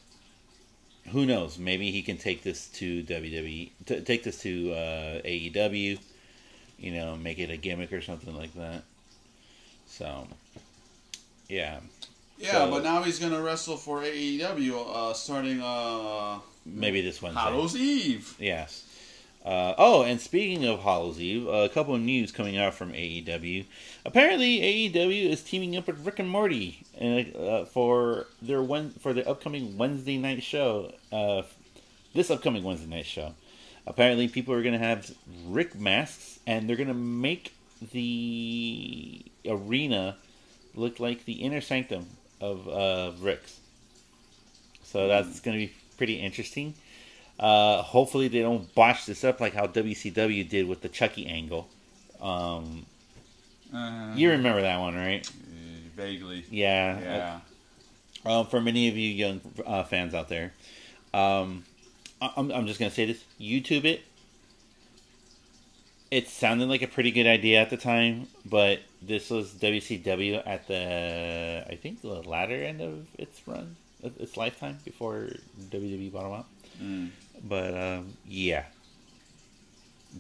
who 1.10 1.26
knows? 1.26 1.58
Maybe 1.58 1.92
he 1.92 2.02
can 2.02 2.18
take 2.18 2.44
this 2.44 2.68
to 2.70 3.02
WWE, 3.04 3.72
t- 3.86 4.02
take 4.02 4.24
this 4.24 4.42
to 4.44 4.72
uh, 4.74 5.22
AEW. 5.24 6.00
You 6.80 6.92
know, 6.92 7.16
make 7.16 7.40
it 7.40 7.50
a 7.50 7.58
gimmick 7.58 7.92
or 7.92 8.02
something 8.02 8.36
like 8.36 8.54
that. 8.54 8.84
So, 9.88 10.28
yeah, 11.50 11.80
Yeah, 12.40 12.52
So- 12.52 12.72
but 12.72 12.84
now 12.84 13.04
he's 13.04 13.20
gonna 13.20 13.42
wrestle 13.42 13.78
for 13.78 14.02
AEW 14.04 14.76
uh, 14.94 15.14
starting 15.14 15.62
uh, 15.62 16.40
maybe 16.66 17.02
this 17.02 17.22
Wednesday. 17.22 17.42
Hallows 17.42 17.76
Eve. 17.76 18.36
Yes. 18.40 18.84
Uh, 19.46 19.74
oh, 19.78 20.04
and 20.04 20.20
speaking 20.20 20.66
of 20.66 20.82
Hallows 20.82 21.22
Eve, 21.22 21.48
a 21.48 21.70
couple 21.70 21.96
of 21.96 22.02
news 22.02 22.34
coming 22.34 22.58
out 22.58 22.74
from 22.74 22.92
AEW. 22.92 23.64
Apparently, 24.06 24.60
AEW 24.92 25.30
is 25.30 25.42
teaming 25.42 25.78
up 25.78 25.88
with 25.88 26.06
Rick 26.06 26.20
and 26.20 26.30
Morty 26.30 26.80
uh, 27.00 27.64
for 27.64 28.26
their 28.42 28.62
one 28.62 28.92
for 29.00 29.14
the 29.14 29.26
upcoming 29.28 29.78
Wednesday 29.78 30.18
night 30.18 30.44
show. 30.44 30.92
Uh, 31.14 31.44
this 32.14 32.30
upcoming 32.30 32.64
Wednesday 32.64 32.88
night 32.90 33.06
show. 33.06 33.34
Apparently, 33.86 34.28
people 34.28 34.54
are 34.54 34.62
going 34.62 34.74
to 34.78 34.86
have 34.86 35.10
Rick 35.46 35.76
masks, 35.80 36.40
and 36.46 36.68
they're 36.68 36.76
going 36.76 36.90
to 36.90 36.94
make 36.94 37.54
the 37.94 39.24
arena 39.48 40.18
look 40.76 41.00
like 41.00 41.24
the 41.24 41.34
inner 41.34 41.62
sanctum 41.62 42.06
of 42.42 42.68
uh, 42.68 43.12
Rick's. 43.20 43.60
So 44.84 45.08
that's 45.08 45.40
going 45.42 45.60
to 45.60 45.66
be 45.68 45.74
pretty 45.98 46.16
interesting. 46.16 46.74
Uh, 47.40 47.82
hopefully 47.84 48.28
they 48.28 48.42
don't 48.42 48.74
botch 48.74 49.06
this 49.06 49.24
up 49.24 49.40
like 49.40 49.54
how 49.54 49.68
WCW 49.68 50.48
did 50.48 50.68
with 50.68 50.82
the 50.82 50.90
Chucky 50.90 51.26
angle. 51.28 51.68
Um, 52.22 52.86
Uh, 53.74 54.14
you 54.16 54.32
remember 54.32 54.62
that 54.62 54.80
one, 54.80 54.96
right? 54.96 55.30
vaguely. 55.96 56.46
Yeah. 56.50 57.00
Yeah. 57.00 57.40
Uh, 58.26 58.44
for 58.44 58.62
many 58.62 58.88
of 58.88 58.96
you 58.98 59.10
young 59.10 59.42
uh, 59.66 59.84
fans 59.84 60.14
out 60.14 60.30
there, 60.30 60.54
um, 61.14 61.64
I- 62.22 62.32
I'm, 62.38 62.52
I'm 62.52 62.68
just 62.68 62.80
gonna 62.80 62.92
say 62.92 63.06
this: 63.06 63.24
YouTube 63.40 63.86
it. 63.86 64.02
It 66.10 66.30
sounded 66.30 66.70
like 66.70 66.82
a 66.82 66.88
pretty 66.88 67.12
good 67.12 67.28
idea 67.28 67.62
at 67.62 67.70
the 67.70 67.78
time, 67.78 68.28
but 68.46 68.80
this 69.02 69.30
was 69.30 69.54
WCW 69.54 70.42
at 70.46 70.68
the 70.68 71.66
I 71.70 71.76
think 71.76 72.02
the 72.02 72.22
latter 72.22 72.56
end 72.56 72.82
of 72.82 73.08
its 73.18 73.42
run, 73.46 73.76
its 74.02 74.38
lifetime 74.38 74.80
before 74.86 75.30
WWE 75.70 76.12
bought 76.12 76.24
them 76.24 76.32
out. 76.32 76.46
Mm. 76.82 77.10
But 77.44 77.78
um, 77.78 78.14
yeah, 78.28 78.64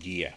yeah. 0.01 0.33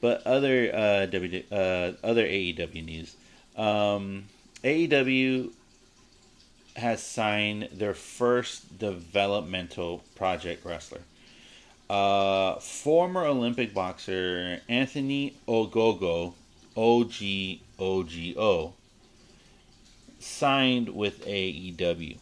But 0.00 0.26
other 0.26 0.70
uh, 0.74 1.06
w, 1.06 1.42
uh, 1.50 1.92
other 2.02 2.26
AEW 2.26 2.84
news, 2.84 3.16
um, 3.56 4.24
AEW 4.62 5.50
has 6.76 7.02
signed 7.02 7.68
their 7.72 7.94
first 7.94 8.78
developmental 8.78 10.02
project 10.14 10.64
wrestler. 10.64 11.00
Uh, 11.88 12.58
former 12.60 13.24
Olympic 13.24 13.74
boxer 13.74 14.60
Anthony 14.68 15.36
Ogogo, 15.46 16.32
O 16.76 17.04
G 17.04 17.62
O 17.78 18.02
G 18.02 18.34
O, 18.38 18.72
signed 20.18 20.88
with 20.88 21.24
AEW. 21.26 22.18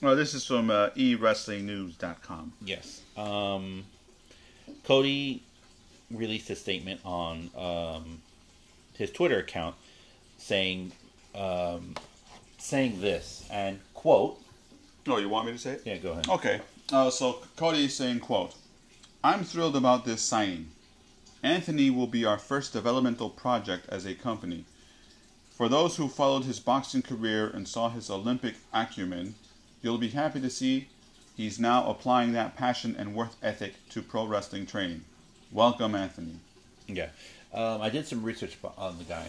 Well, 0.00 0.16
this 0.16 0.34
is 0.34 0.44
from 0.44 0.70
uh, 0.70 0.90
eWrestlingNews.com. 0.90 2.52
Yes. 2.64 3.00
Um, 3.16 3.84
Cody 4.84 5.42
released 6.10 6.50
a 6.50 6.56
statement 6.56 7.00
on 7.04 7.50
um, 7.56 8.20
his 8.94 9.10
Twitter 9.10 9.38
account 9.38 9.74
saying 10.38 10.92
um, 11.34 11.94
saying 12.58 13.00
this 13.00 13.46
and 13.50 13.80
quote. 13.92 14.40
Oh, 15.06 15.18
you 15.18 15.28
want 15.28 15.46
me 15.46 15.52
to 15.52 15.58
say 15.58 15.72
it? 15.72 15.82
Yeah, 15.84 15.96
go 15.96 16.12
ahead. 16.12 16.28
Okay. 16.28 16.60
Uh, 16.92 17.10
so 17.10 17.40
Cody 17.56 17.86
is 17.86 17.96
saying, 17.96 18.20
quote, 18.20 18.54
I'm 19.24 19.42
thrilled 19.42 19.74
about 19.74 20.04
this 20.04 20.20
signing. 20.20 20.72
Anthony 21.42 21.88
will 21.88 22.06
be 22.06 22.26
our 22.26 22.36
first 22.36 22.74
developmental 22.74 23.30
project 23.30 23.88
as 23.88 24.04
a 24.04 24.14
company. 24.14 24.66
For 25.48 25.66
those 25.66 25.96
who 25.96 26.08
followed 26.08 26.44
his 26.44 26.60
boxing 26.60 27.00
career 27.00 27.48
and 27.48 27.66
saw 27.66 27.88
his 27.88 28.10
Olympic 28.10 28.56
acumen, 28.70 29.34
you'll 29.80 29.96
be 29.96 30.10
happy 30.10 30.42
to 30.42 30.50
see 30.50 30.88
he's 31.38 31.58
now 31.58 31.88
applying 31.88 32.32
that 32.32 32.54
passion 32.54 32.94
and 32.98 33.14
work 33.14 33.30
ethic 33.42 33.72
to 33.88 34.02
pro 34.02 34.26
wrestling 34.26 34.66
training. 34.66 35.06
Welcome, 35.50 35.94
Anthony. 35.94 36.40
Yeah, 36.86 37.08
um, 37.54 37.80
I 37.80 37.88
did 37.88 38.06
some 38.06 38.22
research 38.22 38.58
on 38.76 38.98
the 38.98 39.04
guy. 39.04 39.26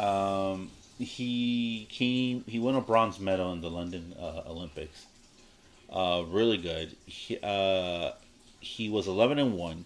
Um, 0.00 0.70
he 1.00 1.88
came. 1.90 2.44
He 2.46 2.60
won 2.60 2.76
a 2.76 2.80
bronze 2.80 3.18
medal 3.18 3.52
in 3.52 3.60
the 3.60 3.70
London 3.70 4.14
uh, 4.16 4.42
Olympics. 4.46 5.04
Uh, 5.90 6.22
really 6.28 6.58
good. 6.58 6.94
He, 7.06 7.38
uh, 7.42 8.12
he 8.62 8.88
was 8.88 9.06
eleven 9.06 9.38
and 9.38 9.54
one. 9.54 9.84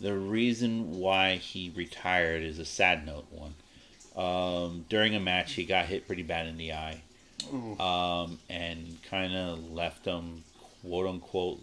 The 0.00 0.16
reason 0.16 0.98
why 0.98 1.36
he 1.36 1.70
retired 1.74 2.42
is 2.42 2.58
a 2.58 2.64
sad 2.64 3.04
note 3.04 3.26
one. 3.30 3.54
Um, 4.16 4.86
during 4.88 5.14
a 5.14 5.20
match, 5.20 5.52
he 5.54 5.64
got 5.64 5.86
hit 5.86 6.06
pretty 6.06 6.22
bad 6.22 6.46
in 6.46 6.56
the 6.56 6.72
eye, 6.72 7.02
um, 7.78 8.38
and 8.48 8.96
kind 9.08 9.34
of 9.34 9.70
left 9.70 10.04
him, 10.04 10.44
quote 10.82 11.06
unquote, 11.06 11.60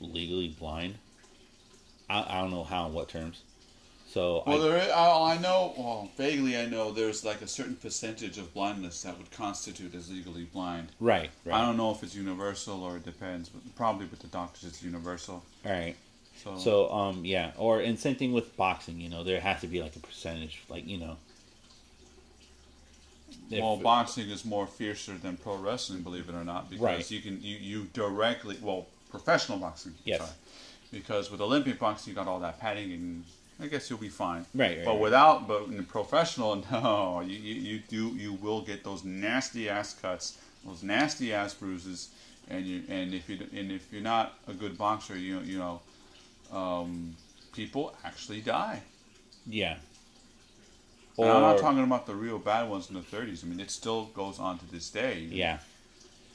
legally 0.00 0.48
blind. 0.48 0.96
I, 2.10 2.24
I 2.28 2.40
don't 2.40 2.50
know 2.50 2.64
how 2.64 2.86
and 2.86 2.94
what 2.94 3.08
terms. 3.08 3.42
So 4.08 4.42
Well, 4.46 4.56
I, 4.64 4.68
there 4.68 4.78
is, 4.78 4.88
I, 4.90 5.34
I 5.34 5.38
know, 5.38 5.74
well, 5.76 6.08
vaguely 6.16 6.56
I 6.56 6.64
know 6.66 6.90
there's 6.92 7.24
like 7.24 7.42
a 7.42 7.46
certain 7.46 7.76
percentage 7.76 8.38
of 8.38 8.54
blindness 8.54 9.02
that 9.02 9.18
would 9.18 9.30
constitute 9.30 9.94
as 9.94 10.10
legally 10.10 10.44
blind. 10.44 10.88
right, 10.98 11.30
right, 11.44 11.54
I 11.54 11.66
don't 11.66 11.76
know 11.76 11.90
if 11.90 12.02
it's 12.02 12.14
universal 12.14 12.82
or 12.82 12.96
it 12.96 13.04
depends, 13.04 13.50
but 13.50 13.60
probably 13.76 14.06
with 14.06 14.20
the 14.20 14.26
doctors 14.28 14.64
it's 14.64 14.82
universal. 14.82 15.44
all 15.66 15.70
right. 15.72 15.94
So, 16.42 16.56
So 16.56 16.92
um, 16.92 17.24
yeah, 17.24 17.50
or 17.58 17.80
and 17.80 17.98
same 17.98 18.14
thing 18.16 18.32
with 18.32 18.56
boxing. 18.56 18.98
You 19.00 19.10
know, 19.10 19.24
there 19.24 19.40
has 19.40 19.60
to 19.60 19.66
be 19.66 19.82
like 19.82 19.94
a 19.96 19.98
percentage, 20.00 20.62
like 20.70 20.86
you 20.86 20.96
know. 20.98 21.16
if- 23.50 23.60
well, 23.60 23.76
boxing 23.76 24.30
is 24.30 24.44
more 24.44 24.66
fiercer 24.66 25.14
than 25.18 25.36
pro 25.36 25.56
wrestling, 25.56 26.02
believe 26.02 26.28
it 26.28 26.34
or 26.34 26.44
not, 26.44 26.70
because 26.70 26.82
Right. 26.82 27.10
you 27.10 27.20
can 27.20 27.42
you, 27.42 27.56
you 27.56 27.84
directly 27.92 28.56
well 28.62 28.86
professional 29.10 29.58
boxing. 29.58 29.94
Yes. 30.04 30.20
sorry. 30.20 30.30
Because 30.90 31.30
with 31.30 31.40
Olympic 31.42 31.78
boxing, 31.78 32.12
you 32.12 32.14
got 32.14 32.26
all 32.28 32.40
that 32.40 32.58
padding, 32.60 32.92
and 32.92 33.24
I 33.60 33.66
guess 33.66 33.90
you'll 33.90 33.98
be 33.98 34.08
fine. 34.08 34.46
Right, 34.54 34.78
right, 34.78 34.84
But 34.84 34.92
right. 34.92 35.00
without, 35.00 35.48
but 35.48 35.64
in 35.64 35.78
a 35.78 35.82
professional, 35.82 36.56
no, 36.70 37.20
you, 37.20 37.36
you, 37.36 37.54
you 37.54 37.78
do 37.88 38.08
you 38.16 38.32
will 38.34 38.62
get 38.62 38.84
those 38.84 39.04
nasty 39.04 39.68
ass 39.68 39.94
cuts, 39.94 40.38
those 40.64 40.82
nasty 40.82 41.32
ass 41.32 41.54
bruises, 41.54 42.10
and 42.48 42.66
you 42.66 42.82
and 42.88 43.14
if 43.14 43.28
you 43.28 43.38
and 43.52 43.72
if 43.72 43.92
you're 43.92 44.02
not 44.02 44.34
a 44.46 44.54
good 44.54 44.78
boxer, 44.78 45.16
you 45.18 45.40
you 45.40 45.58
know, 45.58 45.80
um, 46.52 47.16
people 47.52 47.94
actually 48.04 48.40
die. 48.40 48.82
yeah. 49.46 49.78
And 51.20 51.32
I'm 51.32 51.42
not 51.42 51.58
talking 51.58 51.82
about 51.82 52.06
the 52.06 52.14
real 52.14 52.38
bad 52.38 52.68
ones 52.70 52.88
in 52.88 52.94
the 52.94 53.00
30s. 53.02 53.44
I 53.44 53.48
mean, 53.48 53.58
it 53.60 53.70
still 53.70 54.06
goes 54.06 54.38
on 54.38 54.58
to 54.60 54.66
this 54.70 54.88
day. 54.88 55.18
Yeah, 55.30 55.58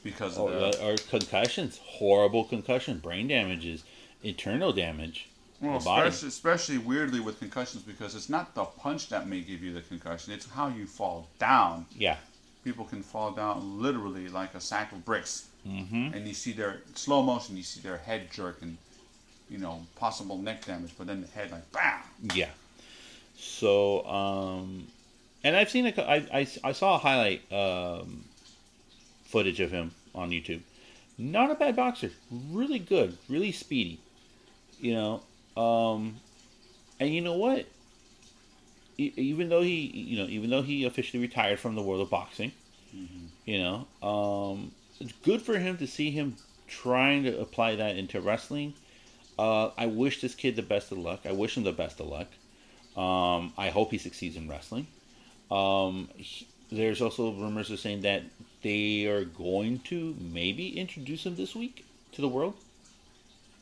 Because 0.02 0.36
or, 0.36 0.50
of 0.52 0.58
the, 0.60 0.84
or 0.84 0.96
concussions, 0.96 1.78
horrible 1.78 2.44
concussion, 2.44 2.98
brain 2.98 3.28
damages, 3.28 3.84
internal 4.22 4.72
damage. 4.72 5.30
Well, 5.64 5.76
especially, 5.78 6.28
especially 6.28 6.78
weirdly 6.78 7.20
with 7.20 7.38
concussions, 7.38 7.82
because 7.82 8.14
it's 8.14 8.28
not 8.28 8.54
the 8.54 8.64
punch 8.64 9.08
that 9.08 9.28
may 9.28 9.40
give 9.40 9.62
you 9.62 9.72
the 9.72 9.82
concussion; 9.82 10.32
it's 10.32 10.48
how 10.50 10.68
you 10.68 10.86
fall 10.86 11.28
down. 11.38 11.86
Yeah, 11.96 12.16
People 12.64 12.84
can 12.84 13.02
fall 13.02 13.32
down 13.32 13.80
literally 13.82 14.28
like 14.28 14.54
a 14.54 14.60
sack 14.60 14.92
of 14.92 15.04
bricks, 15.04 15.48
mm-hmm. 15.66 16.14
and 16.14 16.26
you 16.26 16.34
see 16.34 16.52
their 16.52 16.80
slow 16.94 17.22
motion. 17.22 17.56
You 17.56 17.62
see 17.62 17.80
their 17.80 17.98
head 17.98 18.30
jerking. 18.32 18.78
you 19.48 19.58
know, 19.58 19.86
possible 19.96 20.38
neck 20.38 20.64
damage, 20.64 20.92
but 20.96 21.06
then 21.06 21.20
the 21.22 21.28
head 21.28 21.50
like 21.50 21.70
bam. 21.72 22.00
Yeah. 22.34 22.48
So, 23.36 24.06
um, 24.06 24.86
and 25.42 25.54
I've 25.56 25.70
seen 25.70 25.86
a, 25.86 26.02
I, 26.02 26.14
I, 26.40 26.48
I 26.64 26.72
saw 26.72 26.94
a 26.94 26.98
highlight 26.98 27.52
um, 27.52 28.24
footage 29.24 29.60
of 29.60 29.70
him 29.70 29.92
on 30.14 30.30
YouTube. 30.30 30.60
Not 31.18 31.50
a 31.50 31.54
bad 31.54 31.76
boxer. 31.76 32.10
Really 32.30 32.78
good. 32.78 33.18
Really 33.28 33.52
speedy. 33.52 34.00
You 34.80 34.94
know, 34.94 35.22
um, 35.56 36.16
and 37.00 37.14
you 37.14 37.20
know 37.20 37.36
what? 37.36 37.66
E- 38.98 39.12
even 39.16 39.48
though 39.48 39.62
he, 39.62 39.74
you 39.86 40.18
know, 40.18 40.26
even 40.28 40.50
though 40.50 40.62
he 40.62 40.84
officially 40.84 41.20
retired 41.22 41.58
from 41.58 41.74
the 41.74 41.82
world 41.82 42.00
of 42.00 42.10
boxing, 42.10 42.52
you 43.44 43.58
know, 43.58 43.86
um, 44.08 44.70
it's 45.00 45.12
good 45.24 45.42
for 45.42 45.58
him 45.58 45.76
to 45.78 45.86
see 45.86 46.10
him 46.10 46.36
trying 46.68 47.24
to 47.24 47.40
apply 47.40 47.76
that 47.76 47.96
into 47.96 48.20
wrestling. 48.20 48.74
Uh, 49.38 49.70
I 49.76 49.86
wish 49.86 50.20
this 50.20 50.34
kid 50.34 50.54
the 50.56 50.62
best 50.62 50.92
of 50.92 50.98
luck. 50.98 51.20
I 51.26 51.32
wish 51.32 51.56
him 51.56 51.64
the 51.64 51.72
best 51.72 51.98
of 52.00 52.06
luck. 52.06 52.28
Um, 52.96 53.52
I 53.58 53.70
hope 53.70 53.90
he 53.90 53.98
succeeds 53.98 54.36
in 54.36 54.48
wrestling. 54.48 54.86
Um, 55.50 56.08
he- 56.16 56.46
there's 56.70 57.00
also 57.02 57.32
rumors 57.32 57.70
of 57.70 57.78
saying 57.80 58.02
that 58.02 58.22
they 58.62 59.04
are 59.06 59.24
going 59.24 59.80
to 59.80 60.16
maybe 60.18 60.78
introduce 60.78 61.26
him 61.26 61.36
this 61.36 61.54
week 61.54 61.84
to 62.12 62.20
the 62.20 62.28
world. 62.28 62.54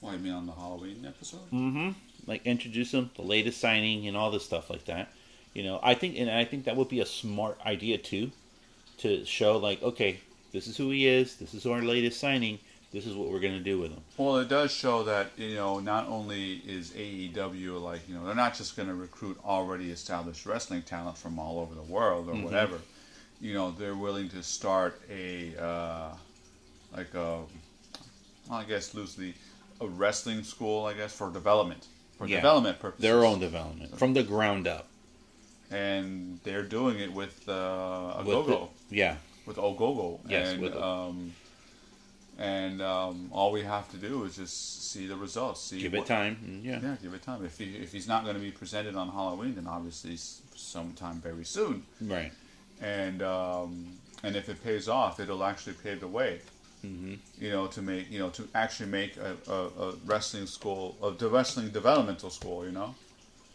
You 0.03 0.19
mean 0.19 0.33
on 0.33 0.47
the 0.47 0.53
Halloween 0.53 1.05
episode? 1.07 1.51
Mm-hmm. 1.53 1.91
Like 2.27 2.45
introduce 2.45 2.93
him, 2.93 3.11
the 3.17 3.23
latest 3.23 3.61
signing, 3.61 4.07
and 4.09 4.17
all 4.17 4.31
this 4.31 4.45
stuff 4.45 4.69
like 4.69 4.85
that. 4.87 5.13
You 5.55 5.63
know, 5.63 5.81
I 5.83 5.95
think, 5.95 6.19
and 6.19 6.31
I 6.31 6.45
think 6.45 6.65
that 6.65 6.77
would 6.77 6.89
be 6.89 7.01
a 7.01 7.07
smart 7.07 7.59
idea 7.65 7.99
too, 7.99 8.31
to 8.99 9.25
show 9.25 9.59
like, 9.59 9.83
okay, 9.83 10.21
this 10.53 10.67
is 10.67 10.77
who 10.77 10.91
he 10.91 11.07
is. 11.07 11.37
This 11.37 11.55
is 11.55 11.67
our 11.67 11.83
latest 11.83 12.21
signing. 12.21 12.59
This 12.93 13.07
is 13.07 13.15
what 13.17 13.31
we're 13.31 13.41
gonna 13.41 13.61
do 13.61 13.79
with 13.79 13.91
him. 13.91 14.03
Well, 14.19 14.37
it 14.37 14.49
does 14.49 14.71
show 14.71 15.03
that 15.05 15.31
you 15.37 15.55
know 15.55 15.79
not 15.79 16.09
only 16.09 16.57
is 16.67 16.91
AEW 16.91 17.81
like 17.81 18.07
you 18.07 18.15
know 18.15 18.27
they're 18.27 18.35
not 18.35 18.55
just 18.55 18.77
going 18.77 18.89
to 18.89 18.95
recruit 18.95 19.39
already 19.47 19.91
established 19.91 20.45
wrestling 20.45 20.83
talent 20.83 21.17
from 21.17 21.39
all 21.39 21.59
over 21.59 21.75
the 21.75 21.83
world 21.83 22.29
or 22.29 22.35
whatever. 22.35 22.79
You 23.41 23.55
know 23.55 23.71
they're 23.71 23.95
willing 23.95 24.29
to 24.31 24.43
start 24.43 25.01
a 25.11 25.57
uh, 25.59 26.15
like 26.95 27.15
a 27.15 27.41
well, 28.49 28.59
I 28.59 28.65
guess 28.65 28.95
loosely 28.95 29.35
a 29.83 29.89
wrestling 29.89 30.43
school 30.45 30.85
I 30.87 30.95
guess 30.95 31.12
for 31.12 31.31
development 31.31 31.87
for 32.19 32.27
Yeah. 32.27 32.37
development 32.37 32.79
purposes. 32.79 33.03
Their 33.03 33.25
own 33.25 33.41
development 33.41 33.99
from 33.99 34.15
the 34.15 34.23
ground 34.23 34.67
up. 34.67 34.87
and 35.71 36.39
they're 36.45 36.62
doing 36.79 36.99
it 36.99 37.12
with 37.12 37.49
uh, 37.49 37.53
a 37.53 38.19
With 38.19 38.27
go-go. 38.37 38.71
the- 38.91 38.97
yeah, 38.97 39.17
with 39.47 39.57
Ogogo. 39.57 40.21
Yes, 40.29 40.49
and 40.53 40.61
with- 40.62 40.77
um, 40.77 41.33
and 42.39 42.81
um, 42.83 43.29
all 43.33 43.53
we 43.53 43.62
have 43.62 43.91
to 43.93 43.97
do 43.97 44.25
is 44.25 44.37
just 44.37 44.91
see 44.91 45.07
the 45.07 45.17
results. 45.17 45.61
See 45.62 45.81
give 45.81 45.93
what- 45.93 46.03
it 46.05 46.07
time. 46.09 46.61
yeah. 46.65 46.81
Yeah, 46.83 46.97
give 47.03 47.15
it 47.15 47.23
time. 47.23 47.45
If 47.45 47.59
he 47.59 47.77
if 47.77 47.93
he's 47.93 48.07
not 48.09 48.25
going 48.25 48.37
to 48.37 48.41
be 48.43 48.51
presented 48.51 48.95
on 48.97 49.09
Halloween, 49.11 49.55
then 49.55 49.67
obviously 49.67 50.17
sometime 50.55 51.21
very 51.21 51.45
soon. 51.45 51.85
right. 52.03 52.33
And 52.81 53.23
um, 53.23 53.99
and 54.23 54.37
if 54.37 54.49
it 54.49 54.62
pays 54.62 54.89
off, 54.89 55.21
it'll 55.21 55.45
actually 55.45 55.75
pave 55.83 56.01
the 56.01 56.09
way. 56.09 56.41
Mm-hmm. 56.85 57.15
You 57.39 57.51
know, 57.51 57.67
to 57.69 57.83
make 57.83 58.11
you 58.11 58.19
know 58.19 58.31
to 58.31 58.49
actually 58.55 58.89
make 58.91 59.17
a, 59.17 59.37
a, 59.49 59.67
a 59.85 59.93
wrestling 60.05 60.47
school, 60.47 60.97
a 61.03 61.12
de- 61.12 61.29
wrestling 61.29 61.71
developmental 61.71 62.31
school. 62.31 62.65
You 62.65 62.73
know, 62.73 62.95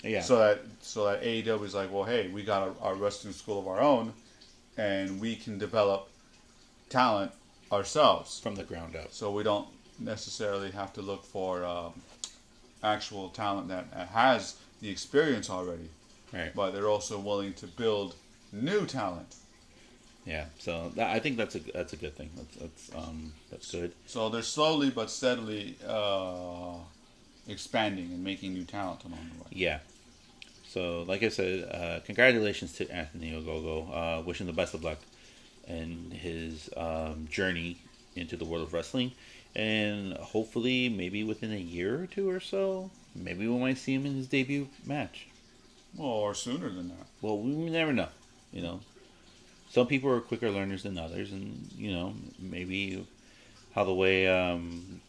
Yeah. 0.04 0.22
so 0.22 0.38
that 0.38 0.60
so 0.82 1.06
that 1.06 1.24
AEW 1.24 1.64
is 1.66 1.74
like, 1.76 1.92
well, 1.92 2.06
hey, 2.06 2.30
we 2.30 2.44
got 2.44 2.68
a, 2.70 2.72
our 2.82 2.96
wrestling 2.96 3.34
school 3.34 3.60
of 3.60 3.68
our 3.68 3.82
own, 3.82 4.14
and 4.78 5.20
we 5.20 5.36
can 5.36 5.58
develop 5.58 6.08
talent 6.90 7.32
ourselves. 7.72 8.40
from 8.40 8.56
the 8.56 8.64
ground 8.64 8.96
up. 8.96 9.12
So 9.12 9.30
we 9.32 9.44
don't 9.44 9.68
necessarily 10.00 10.72
have 10.72 10.94
to 10.94 11.02
look 11.02 11.26
for 11.26 11.66
um, 11.66 11.94
actual 12.84 13.30
talent 13.30 13.68
that 13.70 13.88
has 14.14 14.56
the 14.82 14.90
experience 14.90 15.50
already, 15.50 15.90
Right. 16.32 16.54
but 16.56 16.72
they're 16.72 16.88
also 16.88 17.20
willing 17.20 17.54
to 17.56 17.68
build 17.68 18.16
new 18.54 18.86
talent. 18.86 19.36
Yeah. 20.28 20.46
So 20.60 20.92
that, 20.96 21.10
I 21.10 21.20
think 21.20 21.38
that's 21.38 21.56
a 21.56 21.60
that's 21.60 21.94
a 21.94 21.96
good 21.96 22.16
thing. 22.16 22.30
That's 22.36 22.56
that's 22.58 22.96
um 22.96 23.32
that's 23.50 23.72
good. 23.72 23.94
So 24.08 24.28
they're 24.28 24.42
slowly 24.42 24.90
but 24.90 25.10
steadily 25.10 25.78
uh, 25.88 26.76
expanding 27.48 28.12
and 28.12 28.24
making 28.24 28.54
new 28.54 28.66
talent 28.66 29.06
along 29.06 29.32
the 29.34 29.44
way. 29.44 29.50
Yeah. 29.52 29.80
So, 30.68 31.04
like 31.08 31.24
I 31.24 31.30
said, 31.30 31.64
uh, 31.74 32.02
congratulations 32.06 32.74
to 32.74 32.92
Anthony 32.92 33.32
Ogogo. 33.32 34.20
Uh, 34.20 34.22
wish 34.22 34.42
him 34.42 34.48
the 34.48 34.54
best 34.54 34.74
of 34.74 34.84
luck 34.84 35.00
in 35.66 36.12
his 36.12 36.70
um, 36.76 37.28
journey 37.32 37.78
into 38.18 38.36
the 38.36 38.44
world 38.44 38.68
of 38.68 38.74
wrestling. 38.74 39.14
And 39.56 40.14
hopefully, 40.14 40.90
maybe 40.90 41.24
within 41.24 41.54
a 41.54 41.58
year 41.58 42.04
or 42.04 42.06
two 42.06 42.30
or 42.30 42.42
so, 42.42 42.92
maybe 43.16 43.48
we 43.48 43.58
might 43.58 43.78
see 43.78 43.94
him 43.94 44.06
in 44.06 44.16
his 44.16 44.28
debut 44.28 44.68
match. 44.86 45.28
Well, 45.96 46.10
or 46.10 46.36
sooner 46.36 46.70
than 46.70 46.90
that. 46.90 47.08
Well, 47.22 47.40
we 47.40 47.52
never 47.70 47.94
know. 47.94 48.10
You 48.52 48.62
know, 48.62 48.80
some 49.70 49.88
people 49.88 50.10
are 50.12 50.22
quicker 50.22 50.50
learners 50.50 50.84
than 50.84 50.98
others, 50.98 51.32
and 51.32 51.70
you 51.76 51.92
know, 51.92 52.14
maybe 52.40 53.06
how 53.74 53.84
the 53.84 53.94
way 53.94 54.28
um, 54.28 55.02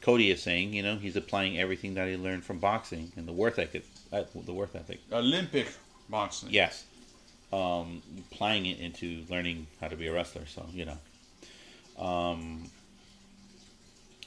Cody 0.00 0.30
is 0.30 0.42
saying, 0.42 0.72
you 0.72 0.82
know, 0.82 0.96
he's 0.96 1.16
applying 1.16 1.58
everything 1.58 1.94
that 1.94 2.08
he 2.08 2.16
learned 2.16 2.44
from 2.44 2.58
boxing 2.58 3.12
and 3.16 3.26
the 3.26 3.32
worth 3.32 3.58
ethic, 3.58 3.84
uh, 4.12 4.24
the 4.44 4.52
worth 4.52 4.74
ethic. 4.74 5.00
Olympic 5.12 5.68
boxing. 6.08 6.50
Yes, 6.50 6.84
um, 7.52 8.02
applying 8.30 8.66
it 8.66 8.78
into 8.80 9.24
learning 9.28 9.66
how 9.80 9.88
to 9.88 9.96
be 9.96 10.06
a 10.06 10.12
wrestler. 10.12 10.46
So 10.46 10.66
you 10.72 10.86
know, 10.86 12.04
um, 12.04 12.70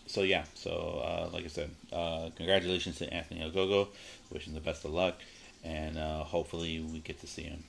so 0.06 0.22
yeah, 0.22 0.44
so 0.54 1.02
uh, 1.04 1.30
like 1.34 1.46
I 1.46 1.48
said, 1.48 1.72
uh, 1.92 2.30
congratulations 2.36 2.98
to 3.00 3.14
Anthony 3.14 3.42
Ogogo. 3.42 3.88
Wish 4.32 4.48
him 4.48 4.54
the 4.54 4.60
best 4.60 4.86
of 4.86 4.92
luck, 4.92 5.16
and 5.64 5.98
uh, 5.98 6.24
hopefully 6.24 6.80
we 6.80 7.00
get 7.00 7.20
to 7.22 7.28
see 7.28 7.44
him 7.44 7.64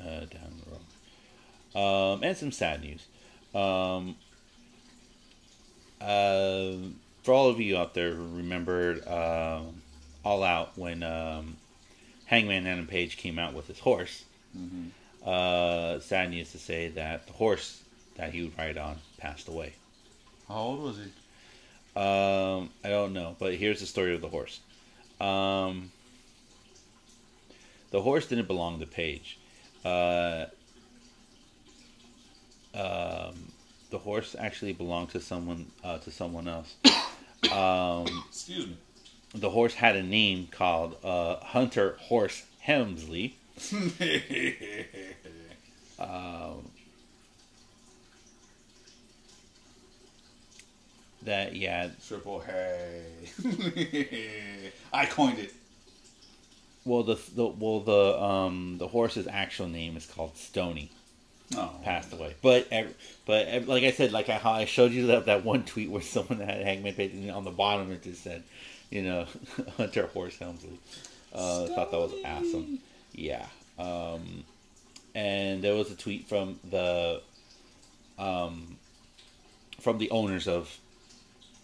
uh, 0.00 0.20
down 0.20 0.52
the 0.64 0.70
road. 0.70 0.80
Um, 1.74 2.22
and 2.22 2.36
some 2.36 2.52
sad 2.52 2.82
news. 2.82 3.06
Um, 3.54 4.16
uh, 6.00 6.72
for 7.22 7.32
all 7.32 7.48
of 7.48 7.60
you 7.60 7.76
out 7.76 7.94
there 7.94 8.12
who 8.12 8.36
remembered 8.36 9.06
um 9.06 9.82
All 10.24 10.42
Out 10.42 10.76
when 10.76 11.02
um, 11.02 11.56
Hangman 12.26 12.66
Adam 12.66 12.86
Page 12.86 13.16
came 13.16 13.38
out 13.38 13.54
with 13.54 13.66
his 13.66 13.78
horse, 13.78 14.24
uh, 15.24 16.00
sad 16.00 16.30
news 16.30 16.52
to 16.52 16.58
say 16.58 16.88
that 16.88 17.26
the 17.26 17.32
horse 17.34 17.82
that 18.16 18.32
he 18.32 18.42
would 18.42 18.58
ride 18.58 18.78
on 18.78 18.96
passed 19.18 19.48
away. 19.48 19.74
How 20.48 20.54
old 20.56 20.82
was 20.82 20.96
he? 20.96 21.02
Um, 21.96 22.70
I 22.84 22.88
don't 22.88 23.12
know, 23.12 23.36
but 23.38 23.54
here's 23.54 23.80
the 23.80 23.86
story 23.86 24.14
of 24.14 24.20
the 24.20 24.28
horse. 24.28 24.60
Um, 25.20 25.90
the 27.90 28.00
horse 28.00 28.26
didn't 28.26 28.46
belong 28.46 28.80
to 28.80 28.86
Page. 28.86 29.38
Uh, 29.84 30.46
um, 32.74 33.34
the 33.90 33.98
horse 33.98 34.34
actually 34.38 34.72
belonged 34.72 35.10
to 35.10 35.20
someone 35.20 35.66
uh, 35.84 35.98
to 35.98 36.10
someone 36.10 36.48
else. 36.48 36.74
Um, 37.50 38.06
Excuse 38.28 38.66
me. 38.66 38.76
the 39.34 39.48
horse 39.48 39.72
had 39.72 39.96
a 39.96 40.02
name 40.02 40.48
called 40.50 40.96
uh, 41.02 41.36
Hunter 41.36 41.96
Horse 41.98 42.44
Helmsley. 42.60 43.36
Um, 45.98 46.70
that 51.22 51.54
yeah, 51.54 51.88
Triple 52.06 52.40
hey. 52.40 53.02
I 54.92 55.06
coined 55.06 55.38
it. 55.38 55.52
well 56.84 57.02
the 57.02 57.18
the 57.34 57.46
well 57.46 57.80
the 57.80 58.18
um 58.22 58.76
the 58.78 58.88
horse's 58.88 59.26
actual 59.28 59.68
name 59.68 59.96
is 59.96 60.06
called 60.06 60.36
Stony. 60.36 60.90
Oh. 61.56 61.70
passed 61.82 62.12
away. 62.12 62.34
But 62.42 62.68
but 63.26 63.66
like 63.66 63.82
I 63.82 63.90
said, 63.90 64.12
like 64.12 64.28
I, 64.28 64.34
how 64.38 64.52
I 64.52 64.66
showed 64.66 64.92
you 64.92 65.08
that 65.08 65.26
that 65.26 65.44
one 65.44 65.64
tweet 65.64 65.90
where 65.90 66.02
someone 66.16 66.38
had 66.38 66.62
Hangman 66.62 66.94
Page 66.94 67.12
and 67.12 67.30
on 67.30 67.44
the 67.44 67.50
bottom 67.50 67.90
it 67.90 68.02
just 68.02 68.22
said, 68.22 68.42
you 68.90 69.02
know, 69.02 69.26
Hunter 69.76 70.06
Horse 70.06 70.38
Helmsley. 70.38 70.78
Uh, 71.34 71.64
I 71.64 71.68
thought 71.68 71.90
that 71.90 71.98
was 71.98 72.12
awesome. 72.24 72.78
Yeah. 73.12 73.46
Um, 73.78 74.44
and 75.14 75.62
there 75.62 75.74
was 75.74 75.90
a 75.90 75.96
tweet 75.96 76.28
from 76.28 76.58
the 76.68 77.20
um, 78.18 78.76
from 79.80 79.98
the 79.98 80.10
owners 80.10 80.46
of 80.46 80.76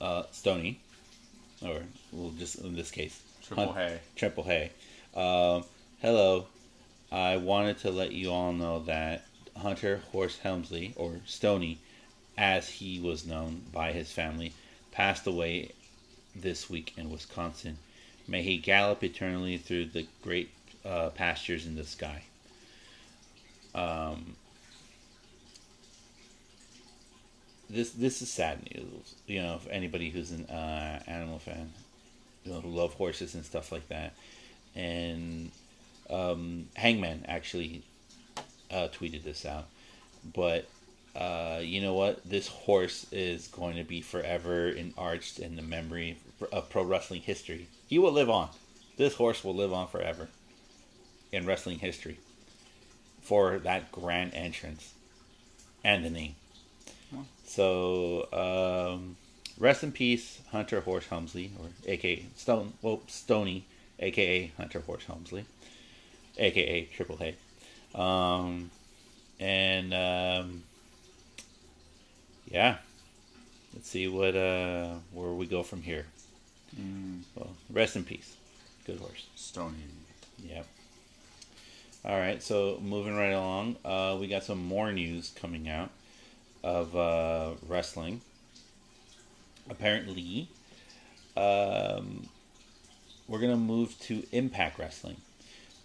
uh, 0.01 0.25
Stony, 0.33 0.81
or 1.63 1.83
well, 2.13 2.33
just 2.39 2.57
in 2.59 2.75
this 2.75 2.91
case, 2.91 3.21
Triple 3.43 3.73
Hun- 3.73 3.75
hey. 3.75 4.01
Triple 4.17 4.45
Hay. 4.45 4.71
Um, 5.15 5.65
hello. 6.01 6.47
I 7.13 7.37
wanted 7.37 7.79
to 7.79 7.91
let 7.91 8.13
you 8.13 8.31
all 8.33 8.53
know 8.53 8.81
that 8.81 9.26
Hunter 9.59 10.03
Horse 10.13 10.39
Helmsley, 10.39 10.93
or 10.97 11.21
Stony, 11.27 11.79
as 12.37 12.69
he 12.69 13.01
was 13.01 13.27
known 13.27 13.63
by 13.73 13.93
his 13.93 14.13
family, 14.13 14.53
passed 14.93 15.27
away 15.27 15.73
this 16.35 16.69
week 16.69 16.93
in 16.97 17.11
Wisconsin. 17.11 17.79
May 18.29 18.43
he 18.43 18.59
gallop 18.59 19.03
eternally 19.03 19.57
through 19.57 19.87
the 19.87 20.07
great 20.23 20.51
uh, 20.85 21.11
pastures 21.11 21.67
in 21.67 21.77
the 21.77 21.85
sky. 21.85 22.23
Um, 23.75 24.37
this 27.69 27.91
this 27.91 28.23
is 28.23 28.31
sad 28.31 28.63
news. 28.75 29.15
You 29.27 29.43
know, 29.43 29.59
for 29.59 29.71
anybody 29.71 30.11
who's 30.11 30.31
an 30.31 30.47
uh, 30.47 31.03
animal 31.07 31.39
fan, 31.39 31.73
you 32.45 32.53
know, 32.53 32.61
who 32.61 32.71
love 32.71 32.95
horses 32.95 33.35
and 33.35 33.45
stuff 33.45 33.73
like 33.73 33.89
that. 33.89 34.15
And 34.75 35.51
um, 36.11 36.69
Hangman 36.75 37.25
actually 37.29 37.83
uh, 38.71 38.89
tweeted 38.89 39.25
this 39.25 39.45
out. 39.45 39.67
But 40.35 40.67
uh, 41.15 41.61
you 41.63 41.81
know 41.81 41.95
what? 41.95 42.29
This 42.29 42.49
horse 42.49 43.07
is 43.11 43.49
going 43.49 43.77
to 43.77 43.85
be 43.85 44.01
forever 44.01 44.69
enarched 44.69 45.39
in 45.39 45.57
the 45.57 45.63
memory 45.63 46.19
of 46.53 46.69
pro 46.71 46.83
wrestling 46.83 47.23
history. 47.23 47.69
He 47.89 47.99
will 47.99 48.13
live 48.13 48.29
on. 48.29 48.51
This 48.97 49.15
horse 49.15 49.45
will 49.45 49.55
live 49.55 49.73
on 49.73 49.89
forever 49.89 50.29
in 51.33 51.47
wrestling 51.47 51.79
history 51.79 52.19
for 53.23 53.59
that 53.61 53.93
grand 53.93 54.35
entrance 54.35 54.95
and 55.85 56.05
the 56.05 56.11
name. 56.11 56.35
So, 57.45 58.29
um, 58.33 59.17
rest 59.59 59.83
in 59.83 59.93
peace, 59.93 60.41
Hunter 60.51 60.81
Horse 60.81 61.07
Helmsley, 61.07 61.53
or 61.59 61.69
aka 61.87 62.25
Stone, 62.37 62.75
well, 62.83 63.01
Stony, 63.07 63.65
aka 64.01 64.53
Hunter 64.57 64.81
Horse 64.81 65.05
Helmsley, 65.05 65.45
aka 66.39 66.85
Triple 66.85 67.19
H. 67.21 67.37
Um, 67.97 68.71
and 69.41 69.95
um, 69.95 70.63
yeah, 72.51 72.77
let's 73.75 73.89
see 73.89 74.07
what 74.07 74.37
uh, 74.37 74.95
where 75.13 75.31
we 75.33 75.47
go 75.47 75.63
from 75.63 75.83
here. 75.83 76.07
Mm, 76.79 77.23
Well, 77.35 77.51
rest 77.71 77.97
in 77.97 78.05
peace, 78.05 78.37
good 78.85 78.99
horse. 78.99 79.27
Stony. 79.35 79.77
Yep. 80.45 80.67
All 82.05 82.19
right, 82.19 82.41
so 82.43 82.79
moving 82.83 83.17
right 83.17 83.33
along, 83.33 83.77
uh, 83.85 84.17
we 84.21 84.29
got 84.29 84.45
some 84.45 84.65
more 84.65 84.93
news 84.93 85.33
coming 85.35 85.69
out 85.69 85.91
of 86.63 86.95
uh, 86.95 87.53
wrestling. 87.67 88.21
Apparently, 89.69 90.49
um, 91.37 92.29
we're 93.27 93.41
gonna 93.41 93.57
move 93.57 93.99
to 94.01 94.23
Impact 94.31 94.79
Wrestling 94.79 95.17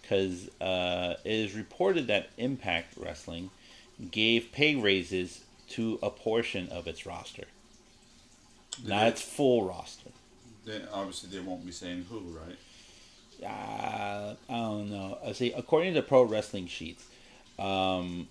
because 0.02 0.48
uh, 0.60 1.14
it 1.24 1.32
is 1.32 1.54
reported 1.54 2.08
that 2.08 2.30
Impact 2.36 2.94
Wrestling 2.96 3.50
gave 4.10 4.50
pay 4.52 4.74
raises 4.74 5.40
to 5.70 5.98
a 6.02 6.10
portion 6.10 6.68
of 6.68 6.86
its 6.86 7.06
roster, 7.06 7.44
not 8.84 9.00
they- 9.02 9.08
its 9.08 9.22
full 9.22 9.64
roster. 9.66 10.10
They, 10.64 10.80
obviously, 10.92 11.30
they 11.30 11.40
won't 11.44 11.66
be 11.66 11.72
saying 11.72 12.06
who, 12.08 12.20
right? 12.20 12.56
uh, 13.44 14.34
I 14.48 14.54
don't 14.54 14.90
know. 14.90 15.18
I 15.26 15.32
see. 15.32 15.52
According 15.52 15.94
to 15.94 16.02
Pro 16.02 16.22
Wrestling 16.22 16.68
Sheets, 16.68 17.04
um, 17.58 18.28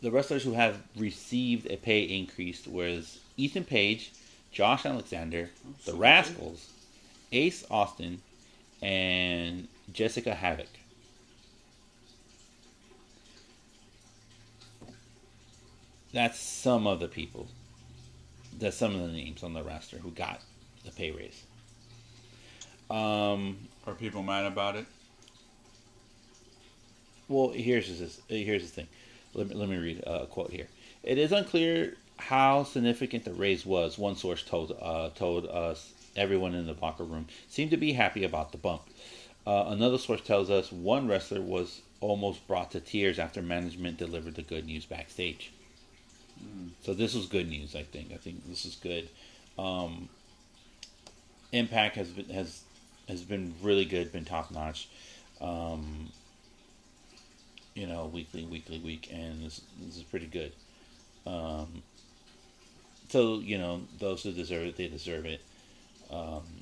the 0.00 0.10
wrestlers 0.10 0.42
who 0.44 0.52
have 0.52 0.80
received 0.96 1.70
a 1.70 1.76
pay 1.76 2.02
increase 2.04 2.66
was 2.66 3.18
Ethan 3.36 3.64
Page, 3.64 4.12
Josh 4.50 4.86
Alexander, 4.86 5.50
the 5.84 5.92
Rascalz, 5.92 6.70
Ace 7.32 7.66
Austin, 7.70 8.22
and 8.80 9.68
Jessicka 9.92 10.36
Havok. 10.36 10.66
That's 16.12 16.38
some 16.38 16.86
of 16.86 17.00
the 17.00 17.08
people. 17.08 17.46
That's 18.58 18.76
some 18.76 18.94
of 18.94 19.02
the 19.02 19.08
names 19.08 19.42
on 19.42 19.52
the 19.52 19.62
roster 19.62 19.98
who 19.98 20.10
got 20.10 20.40
the 20.84 20.90
pay 20.90 21.10
raise. 21.10 21.42
Um, 22.90 23.58
Are 23.86 23.94
people 23.94 24.22
mad 24.22 24.46
about 24.46 24.76
it? 24.76 24.86
Well, 27.28 27.50
here's 27.50 27.98
this. 27.98 28.20
Here's 28.28 28.62
the 28.62 28.68
thing. 28.68 28.88
Let 29.34 29.48
me, 29.48 29.54
let 29.56 29.68
me 29.68 29.76
read 29.76 30.04
a 30.06 30.26
quote 30.26 30.50
here. 30.50 30.68
It 31.02 31.18
is 31.18 31.32
unclear 31.32 31.96
how 32.18 32.64
significant 32.64 33.24
the 33.24 33.34
raise 33.34 33.66
was. 33.66 33.98
One 33.98 34.16
source 34.16 34.42
told 34.42 34.76
uh, 34.80 35.10
told 35.10 35.46
us 35.46 35.92
everyone 36.14 36.54
in 36.54 36.66
the 36.66 36.76
locker 36.80 37.04
room 37.04 37.26
seemed 37.48 37.72
to 37.72 37.76
be 37.76 37.92
happy 37.92 38.24
about 38.24 38.52
the 38.52 38.58
bump. 38.58 38.82
Uh, 39.46 39.66
another 39.68 39.98
source 39.98 40.20
tells 40.20 40.50
us 40.50 40.72
one 40.72 41.06
wrestler 41.06 41.40
was 41.40 41.80
almost 42.00 42.46
brought 42.48 42.72
to 42.72 42.80
tears 42.80 43.18
after 43.18 43.40
management 43.40 43.96
delivered 43.96 44.34
the 44.34 44.42
good 44.42 44.66
news 44.66 44.84
backstage. 44.84 45.52
So 46.82 46.94
this 46.94 47.14
was 47.14 47.26
good 47.26 47.48
news. 47.48 47.74
I 47.74 47.82
think. 47.82 48.12
I 48.12 48.16
think 48.16 48.46
this 48.48 48.64
is 48.64 48.74
good. 48.76 49.08
Um, 49.58 50.08
Impact 51.52 51.96
has 51.96 52.08
been 52.10 52.28
has 52.28 52.62
has 53.08 53.22
been 53.22 53.54
really 53.62 53.84
good. 53.84 54.12
Been 54.12 54.24
top 54.24 54.50
notch. 54.50 54.88
Um, 55.40 56.10
you 57.74 57.86
know, 57.86 58.06
weekly, 58.06 58.44
weekly, 58.44 58.78
week, 58.78 59.10
and 59.12 59.44
this, 59.44 59.60
this 59.78 59.98
is 59.98 60.02
pretty 60.02 60.26
good. 60.26 60.52
Um, 61.26 61.82
so 63.08 63.38
you 63.38 63.58
know, 63.58 63.82
those 63.98 64.22
who 64.22 64.32
deserve 64.32 64.66
it, 64.66 64.76
they 64.76 64.88
deserve 64.88 65.26
it. 65.26 65.40
Um, 66.10 66.55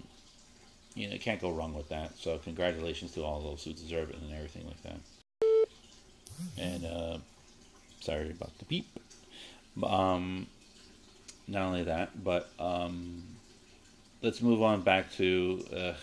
you 0.94 1.08
know, 1.10 1.16
can't 1.18 1.40
go 1.40 1.50
wrong 1.50 1.74
with 1.74 1.88
that. 1.88 2.16
So 2.18 2.38
congratulations 2.38 3.12
to 3.12 3.22
all 3.24 3.40
those 3.40 3.64
who 3.64 3.72
deserve 3.72 4.10
it 4.10 4.16
and 4.16 4.32
everything 4.32 4.66
like 4.66 4.82
that. 4.82 5.66
And 6.58 6.84
uh, 6.84 7.18
sorry 8.00 8.30
about 8.30 8.56
the 8.58 8.64
beep. 8.66 8.86
Um, 9.82 10.46
not 11.48 11.62
only 11.62 11.82
that, 11.84 12.22
but 12.22 12.48
um, 12.58 13.22
let's 14.22 14.40
move 14.40 14.62
on 14.62 14.82
back 14.82 15.12
to 15.14 15.64
uh, 15.76 15.94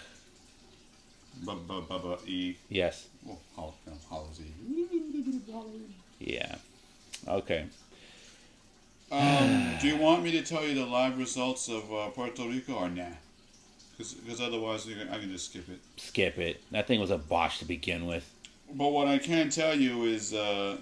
E. 2.28 2.56
yes, 2.70 3.08
Well, 3.26 3.40
Hall- 3.56 3.76
no, 3.88 3.94
Hallows 4.10 4.40
Eve. 4.40 5.88
yeah, 6.20 6.56
okay. 7.28 7.66
Um, 9.12 9.78
do 9.82 9.88
you 9.88 9.98
want 9.98 10.24
me 10.24 10.32
to 10.32 10.42
tell 10.42 10.64
you 10.66 10.74
the 10.76 10.86
live 10.86 11.18
results 11.18 11.68
of 11.68 11.92
uh, 11.92 12.10
Puerto 12.10 12.44
Rico 12.48 12.74
or 12.76 12.90
nah? 12.90 13.04
Because 14.10 14.42
otherwise, 14.42 14.86
you 14.86 14.96
can, 14.96 15.10
I 15.10 15.20
can 15.20 15.32
just 15.32 15.52
skip 15.52 15.68
it. 15.70 15.80
Skip 15.98 16.38
it. 16.38 16.64
That 16.72 16.88
thing 16.88 17.00
was 17.00 17.12
a 17.12 17.18
botch 17.18 17.60
to 17.60 17.66
begin 17.66 18.06
with. 18.08 18.30
But 18.74 18.90
what 18.90 19.08
I 19.08 19.18
can 19.18 19.50
tell 19.50 19.76
you 19.76 20.04
is, 20.06 20.34
uh, 20.34 20.78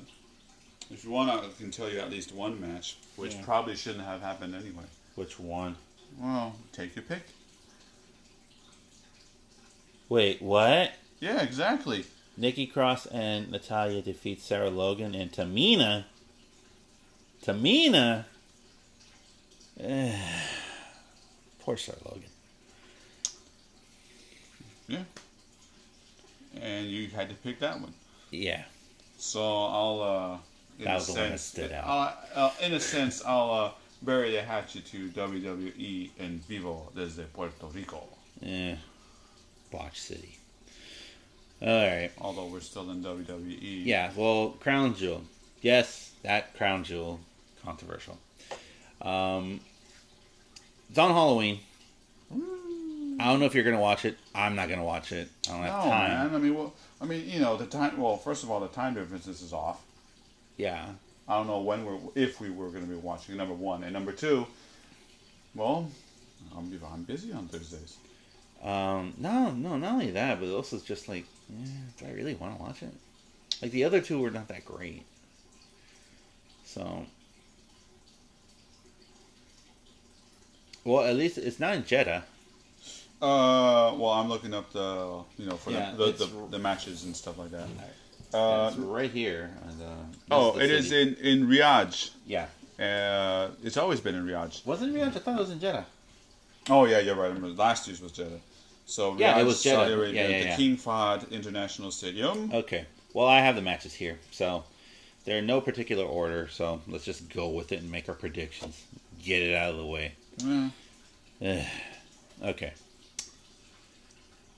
if 0.92 1.04
you 1.04 1.12
want, 1.12 1.30
I 1.30 1.48
can 1.58 1.72
tell 1.72 1.90
you 1.90 2.00
at 2.00 2.10
least 2.10 2.34
one 2.34 2.60
match, 2.62 2.98
which 3.16 3.36
Yeah. 3.36 3.44
probably 3.44 3.76
shouldn't 3.76 4.06
have 4.06 4.22
happened 4.22 4.56
anyway. 4.56 4.84
Which 5.16 5.40
one? 5.40 5.76
Well, 6.20 6.56
take 6.72 6.96
your 6.96 7.04
pick. 7.04 7.24
Wait, 10.08 10.42
what? 10.42 10.94
Yeah, 11.20 11.42
exactly. 11.42 12.06
Nikki 12.38 12.66
Cross 12.68 13.06
and 13.08 13.52
Natalya 13.52 14.02
defeat 14.02 14.42
Sarah 14.42 14.70
Logan 14.70 15.14
and 15.14 15.32
Tamina. 15.32 16.06
Tamina. 17.46 18.26
Eh, 19.80 20.18
poor 21.60 21.78
Sarah 21.78 21.98
Logan. 22.06 22.30
Yeah. 24.90 25.04
And 26.62 26.88
you 26.88 27.08
had 27.10 27.30
to 27.30 27.36
pick 27.36 27.60
that 27.60 27.80
one. 27.80 27.94
Yeah. 28.32 28.64
So 29.18 29.42
I'll, 29.42 30.02
uh, 30.02 30.38
in 30.80 30.86
That 30.86 30.92
a 30.92 30.96
was 30.96 31.08
the 31.08 31.14
one 31.14 31.30
that 31.30 31.40
stood 31.40 31.72
out. 31.72 31.84
I'll, 31.86 32.18
uh, 32.36 32.52
in 32.62 32.74
a 32.74 32.80
sense, 32.80 33.24
I'll 33.24 33.52
uh, 33.52 33.72
bury 34.02 34.32
the 34.32 34.42
hatchet 34.42 34.86
to 34.88 35.10
WWE 35.10 36.10
and 36.20 36.44
Vivo 36.46 36.92
desde 36.96 37.32
Puerto 37.34 37.68
Rico. 37.68 38.04
Yeah. 38.42 38.76
Botch 39.72 40.00
City. 40.00 40.38
Alright. 41.62 42.12
Although 42.20 42.48
we're 42.48 42.62
still 42.62 42.90
in 42.90 43.04
WWE. 43.04 43.86
Yeah, 43.86 44.12
well, 44.16 44.52
Crown 44.60 44.96
Jewel. 44.96 45.24
Yes, 45.62 46.12
that 46.24 46.56
Crown 46.58 46.84
Jewel. 46.84 47.20
Controversial. 47.64 48.18
Um, 49.02 49.60
it's 50.90 50.98
on 50.98 51.12
Halloween. 51.12 51.60
I 53.20 53.26
don't 53.26 53.40
know 53.40 53.46
if 53.46 53.54
you're 53.54 53.64
going 53.64 53.76
to 53.76 53.82
watch 53.82 54.06
it. 54.06 54.18
I'm 54.34 54.56
not 54.56 54.68
going 54.68 54.80
to 54.80 54.86
watch 54.86 55.12
it. 55.12 55.28
I 55.48 55.52
don't 55.52 55.64
have 55.64 55.84
No, 55.86 55.90
time. 55.92 56.10
man. 56.32 56.36
I 56.36 56.38
mean, 56.38 56.56
well, 56.56 56.74
I 57.02 57.06
mean, 57.06 57.28
you 57.30 57.40
know, 57.40 57.58
the 57.58 57.66
time. 57.66 57.98
Well, 57.98 58.16
first 58.18 58.44
of 58.44 58.52
all, 58.52 58.60
the 58.60 58.68
time 58.70 58.94
difference 58.94 59.28
is 59.28 59.52
off. 59.54 59.82
Yeah. 60.58 60.86
I 61.28 61.38
don't 61.38 61.48
know 61.48 61.60
when 61.60 61.86
we're 61.86 62.00
if 62.16 62.40
we 62.42 62.50
were 62.50 62.70
going 62.70 62.84
to 62.84 62.90
be 62.90 62.96
watching. 62.96 63.36
Number 63.38 63.54
one 63.54 63.84
and 63.84 63.94
number 63.94 64.12
two. 64.12 64.48
Well, 65.54 65.90
I'm 66.58 66.80
I'm 66.92 67.04
busy 67.04 67.32
on 67.34 67.48
Thursdays. 67.48 67.98
Um, 68.64 69.14
no, 69.18 69.52
no, 69.52 69.78
not 69.78 69.94
only 69.94 70.12
that, 70.12 70.40
but 70.40 70.50
also 70.50 70.76
it's 70.78 70.86
just 70.86 71.08
like, 71.08 71.26
eh, 71.52 71.68
do 71.98 72.06
I 72.08 72.12
really 72.12 72.36
want 72.36 72.58
to 72.58 72.62
watch 72.62 72.84
it? 72.84 72.94
Like 73.62 73.72
the 73.72 73.84
other 73.86 74.02
two 74.02 74.20
were 74.20 74.32
not 74.32 74.48
that 74.50 74.66
great. 74.66 75.04
So, 76.66 77.06
well, 80.84 81.06
at 81.06 81.16
least 81.16 81.38
it's 81.38 81.60
not 81.60 81.76
in 81.76 81.86
Jeddah. 81.86 82.24
Uh, 83.22 83.94
well, 83.98 84.12
I'm 84.12 84.30
looking 84.30 84.54
up 84.54 84.72
the 84.72 85.24
you 85.38 85.46
know 85.50 85.56
for 85.58 85.72
Yeah, 85.72 85.92
the, 85.92 86.06
the, 86.12 86.26
the 86.26 86.48
the 86.52 86.60
matches 86.60 87.04
and 87.04 87.16
stuff 87.16 87.38
like 87.38 87.52
that. 87.52 87.68
Uh, 88.34 88.70
it's 88.70 88.78
right 88.78 89.12
here. 89.12 89.50
And, 89.68 89.82
uh, 89.82 89.86
oh, 90.32 90.52
the 90.54 90.64
it 90.64 90.72
is 90.72 90.90
city. 90.90 91.18
in 91.22 91.42
in 91.42 91.48
Riyadh. 91.48 92.12
Yeah, 92.26 92.46
Uh, 92.80 93.50
it's 93.64 93.76
always 93.78 94.00
been 94.00 94.16
in 94.16 94.26
Riyadh. 94.26 94.66
wasn't 94.66 94.94
Riyadh? 94.96 95.08
I 95.08 95.20
thought 95.20 95.36
it 95.38 95.40
was 95.42 95.52
in 95.52 95.60
Jeddah. 95.60 95.86
Oh 96.70 96.86
yeah, 96.86 97.00
you're 97.00 97.16
right. 97.16 97.34
Last 97.58 97.88
year's 97.88 98.02
was 98.02 98.12
Jeddah. 98.14 98.40
So 98.86 99.14
Riyadh, 99.14 99.20
Yeah, 99.20 99.40
it 99.40 99.46
was 99.46 99.62
Jeddah. 99.64 99.78
Saudi 99.84 99.94
Arabia, 99.94 100.14
Yeah, 100.24 100.30
yeah, 100.30 100.40
the 100.44 100.50
yeah. 100.50 100.56
King 100.56 100.78
Fahd 100.78 101.30
International 101.32 101.92
Stadium. 101.92 102.52
Okay. 102.54 102.86
Well, 103.14 103.28
I 103.28 103.40
have 103.42 103.56
the 103.56 103.62
matches 103.62 103.94
here, 103.96 104.20
so 104.32 104.64
they're 105.26 105.40
in 105.40 105.46
no 105.48 105.60
particular 105.62 106.06
order. 106.06 106.48
So 106.50 106.82
let's 106.88 107.04
just 107.06 107.28
go 107.34 107.50
with 107.50 107.72
it 107.72 107.82
and 107.82 107.92
make 107.92 108.08
our 108.08 108.16
predictions. 108.16 108.82
Get 109.24 109.42
it 109.42 109.56
out 109.56 109.72
of 109.72 109.78
the 109.78 109.86
way. 109.86 110.14
Yeah. 111.42 111.68
Okay. 112.44 112.72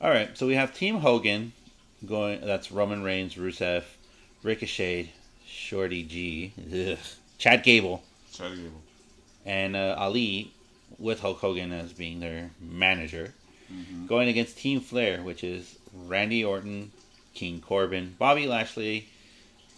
All 0.02 0.10
right, 0.10 0.36
so 0.36 0.48
we 0.48 0.56
have 0.56 0.74
Team 0.74 0.98
Hogan 0.98 1.54
going. 2.08 2.42
That's 2.42 2.72
Roman 2.72 3.04
Reigns, 3.04 3.36
Rusev, 3.36 3.84
Ricochet, 4.42 5.12
Shorty 5.46 6.02
G, 6.02 6.54
ugh, 6.74 6.98
Chad 7.38 7.62
Gable, 7.62 8.02
Chad 8.34 8.56
Gable. 8.56 8.82
and 9.46 9.76
uh, 9.76 9.96
Ali 10.00 10.52
with 10.98 11.20
Hulk 11.20 11.38
Hogan 11.38 11.72
as 11.72 11.94
being 11.94 12.20
their 12.20 12.50
manager, 12.60 13.34
going 14.08 14.28
against 14.28 14.58
Team 14.58 14.80
Flair, 14.82 15.22
which 15.22 15.44
is 15.44 15.78
Randy 15.94 16.44
Orton, 16.44 16.92
King 17.36 17.62
Corbin, 17.62 18.16
Bobby 18.18 18.48
Lashley, 18.48 19.08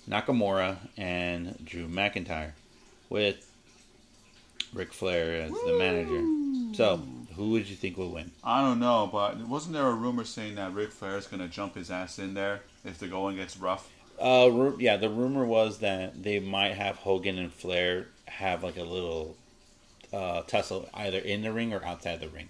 Nakamura, 0.09 0.77
and 0.97 1.57
Drew 1.65 1.88
McIntyre, 1.88 2.51
with 3.09 3.45
Ric 4.73 4.93
Flair 4.93 5.41
as 5.43 5.51
the 5.51 5.75
manager. 5.77 6.75
So, 6.75 7.03
who 7.34 7.52
would 7.52 7.67
you 7.69 7.76
think 7.76 7.98
will 7.98 8.12
win? 8.12 8.32
I 8.43 8.62
don't 8.62 8.80
know, 8.80 9.10
but 9.12 9.38
wasn't 9.38 9.74
there 9.74 9.88
a 9.88 9.93
rumor 9.93 10.24
saying 10.24 10.56
that 10.56 10.74
Ric 10.74 10.91
Flair 10.91 11.17
is 11.17 11.28
going 11.28 11.41
to 11.41 11.48
jump 11.48 11.76
his 11.76 11.91
ass 11.91 12.19
in 12.19 12.34
there 12.34 12.62
if 12.86 13.00
the 13.00 13.08
going 13.08 13.36
gets 13.36 13.58
rough? 13.58 13.89
Uh, 14.19 14.50
ru- 14.52 14.78
yeah, 14.80 14.98
the 14.98 15.10
rumor 15.10 15.46
was 15.46 15.80
that 15.80 16.22
they 16.22 16.39
might 16.39 16.74
have 16.76 16.98
Hogan 16.98 17.38
and 17.38 17.52
Flair 17.52 18.08
have 18.26 18.63
like 18.63 18.78
a 18.78 18.84
little 18.84 19.36
uh, 20.12 20.41
tussle 20.43 20.88
either 20.93 21.17
in 21.19 21.41
the 21.41 21.52
ring 21.52 21.74
or 21.74 21.84
outside 21.84 22.19
the 22.19 22.30
ring. 22.30 22.50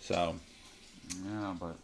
So, 0.00 0.36
Yeah, 1.24 1.54
but 1.58 1.76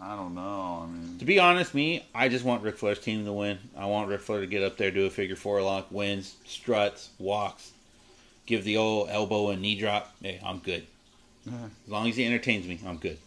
I 0.00 0.14
don't 0.16 0.34
know. 0.34 0.84
I 0.84 0.86
mean, 0.86 1.18
to 1.18 1.24
be 1.24 1.38
honest, 1.38 1.74
me, 1.74 2.06
I 2.14 2.28
just 2.28 2.44
want 2.44 2.62
Ric 2.62 2.76
Flair's 2.76 3.00
team 3.00 3.24
to 3.24 3.32
win. 3.32 3.58
I 3.76 3.86
want 3.86 4.08
Ric 4.08 4.20
Flair 4.20 4.40
to 4.40 4.46
get 4.46 4.62
up 4.62 4.76
there, 4.76 4.90
do 4.90 5.06
a 5.06 5.10
figure 5.10 5.36
four 5.36 5.62
lock, 5.62 5.86
wins, 5.90 6.36
struts, 6.44 7.08
walks, 7.18 7.72
give 8.46 8.64
the 8.64 8.76
old 8.76 9.08
elbow 9.10 9.50
and 9.50 9.62
knee 9.62 9.78
drop. 9.78 10.14
Hey, 10.22 10.40
I'm 10.44 10.58
good. 10.58 10.86
As 11.46 11.90
long 11.90 12.08
as 12.08 12.16
he 12.16 12.24
entertains 12.24 12.66
me, 12.66 12.80
I'm 12.86 12.96
good. 12.96 13.18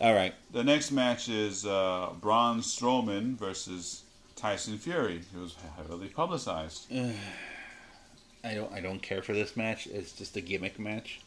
All 0.00 0.14
right. 0.14 0.32
the 0.52 0.64
next 0.64 0.92
match 0.92 1.28
is 1.28 1.66
uh, 1.66 2.10
Braun 2.20 2.60
Strowman 2.60 3.34
versus 3.36 4.02
Tyson 4.36 4.78
Fury. 4.78 5.20
It 5.34 5.38
was 5.38 5.56
heavily 5.76 6.08
publicized. 6.08 6.90
I 8.44 8.54
don't 8.54 8.72
I 8.72 8.80
don't 8.80 9.02
care 9.02 9.22
for 9.22 9.34
this 9.34 9.56
match. 9.56 9.86
It's 9.86 10.12
just 10.12 10.36
a 10.36 10.40
gimmick 10.40 10.78
match. 10.78 11.20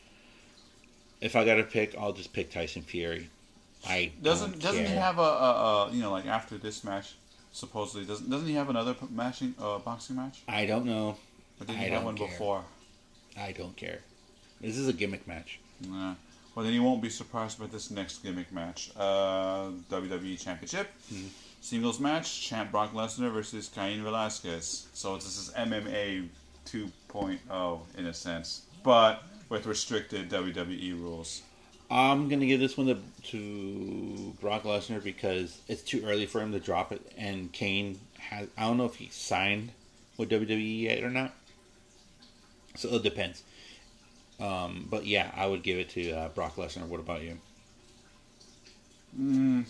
If 1.22 1.36
I 1.36 1.46
got 1.46 1.56
to 1.56 1.64
pick, 1.64 1.96
I'll 1.98 2.14
just 2.14 2.34
pick 2.34 2.52
Tyson 2.52 2.82
Fury. 2.82 3.30
I 3.88 4.12
Doesn't 4.22 4.52
don't 4.52 4.62
doesn't 4.62 4.86
he 4.86 4.94
have 4.94 5.20
a, 5.20 5.22
a, 5.22 5.88
a 5.88 5.92
you 5.92 6.02
know 6.02 6.12
like 6.12 6.26
after 6.26 6.58
this 6.58 6.84
match 6.84 7.14
supposedly 7.52 8.06
doesn't 8.06 8.30
doesn't 8.30 8.48
he 8.48 8.56
have 8.56 8.70
another 8.70 8.96
matching 9.12 9.54
uh, 9.62 9.78
boxing 9.80 10.16
match? 10.16 10.42
I 10.48 10.66
don't 10.66 10.86
know. 10.86 11.18
Or 11.60 11.66
did 11.66 11.76
I 11.76 11.80
have 11.80 11.92
don't 11.92 12.06
one 12.06 12.18
care. 12.18 12.28
before? 12.28 12.64
I 13.38 13.52
don't 13.52 13.76
care. 13.76 14.00
This 14.62 14.78
is 14.78 14.88
a 14.88 14.94
gimmick 14.94 15.28
match. 15.28 15.60
Nah. 15.88 16.16
Well, 16.56 16.64
then 16.66 16.74
you 16.74 16.84
won't 16.84 17.02
be 17.02 17.10
surprised 17.10 17.60
by 17.60 17.66
this 17.68 17.90
next 17.90 18.24
gimmick 18.24 18.52
match. 18.52 18.92
Uh, 18.96 19.70
WWE 19.90 20.40
Championship. 20.40 20.88
Mm-hmm. 21.12 21.28
Singles 21.62 22.00
match, 22.00 22.42
Champ 22.42 22.72
Brock 22.72 22.94
Lesnar 22.94 23.32
versus 23.32 23.70
Cain 23.74 24.04
Velasquez. 24.04 24.88
So 24.94 25.16
this 25.16 25.38
is 25.38 25.50
MMA 25.56 26.28
2.0 26.66 27.80
in 27.98 28.06
a 28.06 28.14
sense, 28.14 28.64
but 28.84 29.24
with 29.50 29.66
restricted 29.66 30.30
WWE 30.30 31.00
rules. 31.00 31.42
I'm 31.90 32.28
gonna 32.28 32.46
give 32.46 32.60
this 32.60 32.76
one 32.76 32.88
to, 32.88 32.98
to 33.30 34.34
Brock 34.42 34.64
Lesnar 34.64 35.04
because 35.04 35.58
it's 35.68 35.84
too 35.84 36.04
early 36.06 36.26
for 36.26 36.42
him 36.42 36.52
to 36.52 36.60
drop 36.60 36.92
it, 36.92 37.12
and 37.18 37.52
Cain 37.52 38.00
has. 38.20 38.48
I 38.58 38.64
don't 38.64 38.78
know 38.78 38.86
if 38.86 38.96
he 38.96 39.10
signed 39.10 39.72
with 40.18 40.30
WWE 40.30 40.82
yet 40.82 41.04
or 41.04 41.10
not. 41.10 41.34
So 42.76 42.90
it 42.96 43.04
depends. 43.04 43.44
Um, 44.40 44.88
but 44.90 45.06
yeah, 45.06 45.32
I 45.36 45.46
would 45.48 45.64
give 45.64 45.78
it 45.78 45.90
to 45.92 46.12
uh, 46.12 46.30
Brock 46.30 46.56
Lesnar. 46.56 46.88
What 46.88 47.00
about 47.00 47.22
you? 47.24 47.38
Mm. 49.20 49.66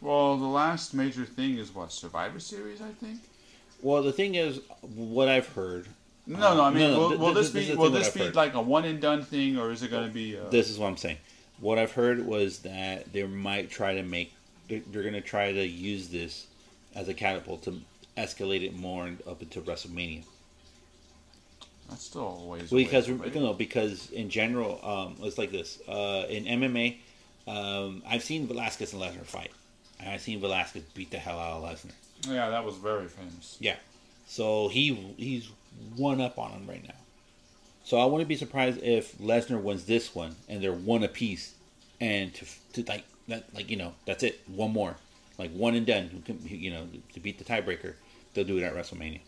Well, 0.00 0.36
the 0.36 0.46
last 0.46 0.92
major 0.92 1.24
thing 1.24 1.56
is 1.56 1.74
what 1.74 1.92
Survivor 1.92 2.40
Series, 2.40 2.82
I 2.82 2.90
think. 3.04 3.20
Well, 3.80 4.02
the 4.02 4.12
thing 4.12 4.34
is, 4.34 4.60
what 4.82 5.28
I've 5.28 5.48
heard. 5.48 5.86
No, 6.26 6.38
no, 6.54 6.62
I 6.62 6.68
Uh, 6.68 6.70
mean, 6.70 6.80
no, 6.80 6.92
no, 6.92 6.98
will, 6.98 7.08
th- 7.10 7.20
will 7.20 7.34
this 7.34 7.50
this 7.50 7.68
be 7.70 7.74
will 7.74 7.90
this 7.90 8.10
be 8.10 8.20
heard. 8.20 8.34
like 8.34 8.54
a 8.54 8.60
one 8.60 8.84
and 8.84 9.00
done 9.00 9.22
thing, 9.22 9.56
or 9.58 9.70
is 9.70 9.82
it 9.82 9.90
going 9.90 10.06
to 10.08 10.12
be? 10.12 10.36
Uh, 10.38 10.48
This 10.48 10.68
is 10.70 10.78
what 10.78 10.88
I'm 10.88 10.96
saying. 10.96 11.18
What 11.60 11.78
I've 11.78 11.92
heard 11.92 12.26
was 12.26 12.60
that 12.60 13.12
they 13.12 13.22
might 13.24 13.70
try 13.70 13.94
to 13.94 14.02
make. 14.02 14.32
They're, 14.68 14.80
they're 14.90 15.02
going 15.02 15.14
to 15.14 15.20
try 15.20 15.52
to 15.52 15.66
use 15.66 16.08
this 16.08 16.46
as 16.94 17.08
a 17.08 17.14
catapult 17.14 17.62
to 17.64 17.80
escalate 18.16 18.62
it 18.64 18.74
more 18.74 19.10
up 19.28 19.42
into 19.42 19.60
WrestleMania. 19.60 20.24
That's 21.88 22.04
still 22.04 22.38
a 22.42 22.44
ways. 22.46 22.70
because 22.70 23.08
away, 23.08 23.18
right? 23.18 23.34
no, 23.34 23.52
because 23.52 24.10
in 24.10 24.28
general, 24.30 24.80
um, 24.82 25.16
it's 25.22 25.38
like 25.38 25.50
this. 25.50 25.80
Uh, 25.88 26.24
in 26.28 26.44
MMA, 26.44 26.96
um, 27.46 28.02
I've 28.06 28.22
seen 28.22 28.46
Velasquez 28.46 28.92
and 28.92 29.02
Lesnar 29.02 29.24
fight, 29.24 29.50
and 30.00 30.08
I've 30.10 30.20
seen 30.20 30.40
Velasquez 30.40 30.82
beat 30.94 31.10
the 31.10 31.18
hell 31.18 31.38
out 31.38 31.62
of 31.62 31.64
Lesnar. 31.64 31.92
Yeah, 32.28 32.50
that 32.50 32.64
was 32.64 32.76
very 32.76 33.08
famous. 33.08 33.56
Yeah, 33.60 33.76
so 34.26 34.68
he 34.68 34.94
he's 35.16 35.48
one 35.96 36.20
up 36.20 36.38
on 36.38 36.52
him 36.52 36.66
right 36.66 36.82
now. 36.82 36.94
So 37.84 37.98
I 37.98 38.06
wouldn't 38.06 38.28
be 38.28 38.36
surprised 38.36 38.82
if 38.82 39.18
Lesnar 39.18 39.60
wins 39.60 39.84
this 39.84 40.14
one 40.14 40.34
and 40.48 40.62
they're 40.62 40.72
one 40.72 41.02
apiece, 41.04 41.54
and 42.00 42.32
to, 42.34 42.46
to 42.74 42.84
like 42.90 43.04
that 43.28 43.44
like 43.54 43.70
you 43.70 43.76
know 43.76 43.92
that's 44.06 44.22
it 44.22 44.40
one 44.46 44.72
more 44.72 44.96
like 45.38 45.50
one 45.52 45.74
and 45.74 45.86
done 45.86 46.08
who 46.08 46.20
can- 46.20 46.40
you 46.46 46.70
know 46.70 46.86
to 47.12 47.20
beat 47.20 47.38
the 47.38 47.44
tiebreaker 47.44 47.94
they'll 48.34 48.44
do 48.44 48.56
it 48.58 48.62
at 48.62 48.74
WrestleMania. 48.74 49.20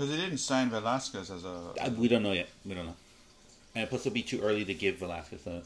Because 0.00 0.16
they 0.16 0.22
didn't 0.22 0.38
sign 0.38 0.70
Velasquez 0.70 1.30
as 1.30 1.44
a. 1.44 1.74
I, 1.78 1.90
we 1.90 2.08
don't 2.08 2.22
know 2.22 2.32
yet. 2.32 2.48
We 2.64 2.72
don't 2.72 2.86
know. 2.86 2.96
And 3.74 3.86
plus, 3.86 4.06
it'll 4.06 4.14
be 4.14 4.22
too 4.22 4.40
early 4.40 4.64
to 4.64 4.72
give 4.72 4.96
Velasquez 4.96 5.42
the, 5.42 5.62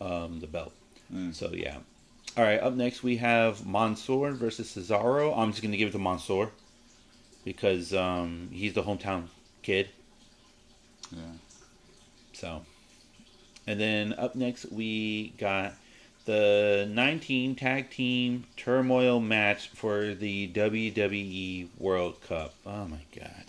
uh, 0.00 0.24
um, 0.24 0.40
the 0.40 0.48
belt. 0.48 0.72
Mm. 1.14 1.32
So 1.32 1.52
yeah. 1.52 1.76
All 2.36 2.42
right. 2.42 2.58
Up 2.58 2.74
next, 2.74 3.04
we 3.04 3.18
have 3.18 3.64
Mansoor 3.64 4.32
versus 4.32 4.74
Cesaro. 4.74 5.32
I'm 5.38 5.52
just 5.52 5.62
gonna 5.62 5.76
give 5.76 5.86
it 5.86 5.92
to 5.92 5.98
Mansoor 6.00 6.50
because 7.44 7.94
um, 7.94 8.48
he's 8.50 8.72
the 8.72 8.82
hometown 8.82 9.28
kid. 9.62 9.90
Yeah. 11.12 11.22
So, 12.32 12.62
and 13.68 13.78
then 13.78 14.12
up 14.14 14.34
next 14.34 14.72
we 14.72 15.34
got 15.38 15.74
the 16.30 16.86
19 16.88 17.56
tag 17.56 17.90
team 17.90 18.44
turmoil 18.56 19.18
match 19.18 19.68
for 19.70 20.14
the 20.14 20.46
WWE 20.52 21.66
World 21.76 22.22
Cup. 22.22 22.54
Oh 22.64 22.86
my 22.86 23.00
god. 23.12 23.46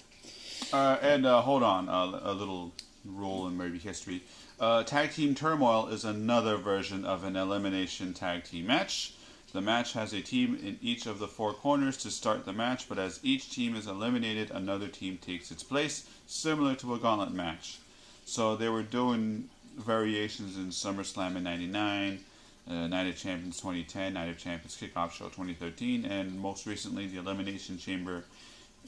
Uh, 0.73 0.97
and 0.99 1.27
uh, 1.27 1.41
hold 1.41 1.61
on, 1.61 1.87
uh, 1.87 2.19
a 2.23 2.33
little 2.33 2.71
rule 3.05 3.45
in 3.45 3.55
maybe 3.55 3.77
history. 3.77 4.23
Uh, 4.59 4.81
tag 4.81 5.11
team 5.11 5.35
turmoil 5.35 5.89
is 5.89 6.03
another 6.03 6.57
version 6.57 7.05
of 7.05 7.23
an 7.23 7.35
elimination 7.35 8.15
tag 8.15 8.45
team 8.45 8.65
match. 8.65 9.13
The 9.53 9.61
match 9.61 9.93
has 9.93 10.11
a 10.13 10.21
team 10.21 10.55
in 10.55 10.79
each 10.81 11.05
of 11.05 11.19
the 11.19 11.27
four 11.27 11.53
corners 11.53 11.97
to 11.97 12.09
start 12.09 12.45
the 12.45 12.53
match, 12.53 12.89
but 12.89 12.97
as 12.97 13.19
each 13.21 13.51
team 13.51 13.75
is 13.75 13.85
eliminated, 13.85 14.49
another 14.49 14.87
team 14.87 15.19
takes 15.19 15.51
its 15.51 15.61
place, 15.61 16.09
similar 16.25 16.73
to 16.77 16.95
a 16.95 16.97
gauntlet 16.97 17.31
match. 17.31 17.77
So 18.25 18.55
they 18.55 18.69
were 18.69 18.81
doing 18.81 19.49
variations 19.77 20.57
in 20.57 20.69
SummerSlam 20.69 21.35
in 21.35 21.43
'99, 21.43 22.21
uh, 22.69 22.87
Night 22.87 23.07
of 23.07 23.17
Champions 23.17 23.57
2010, 23.57 24.13
Night 24.13 24.29
of 24.29 24.37
Champions 24.37 24.77
Kickoff 24.77 25.11
Show 25.11 25.25
2013, 25.25 26.05
and 26.05 26.39
most 26.39 26.65
recently 26.65 27.07
the 27.07 27.17
Elimination 27.17 27.77
Chamber 27.77 28.23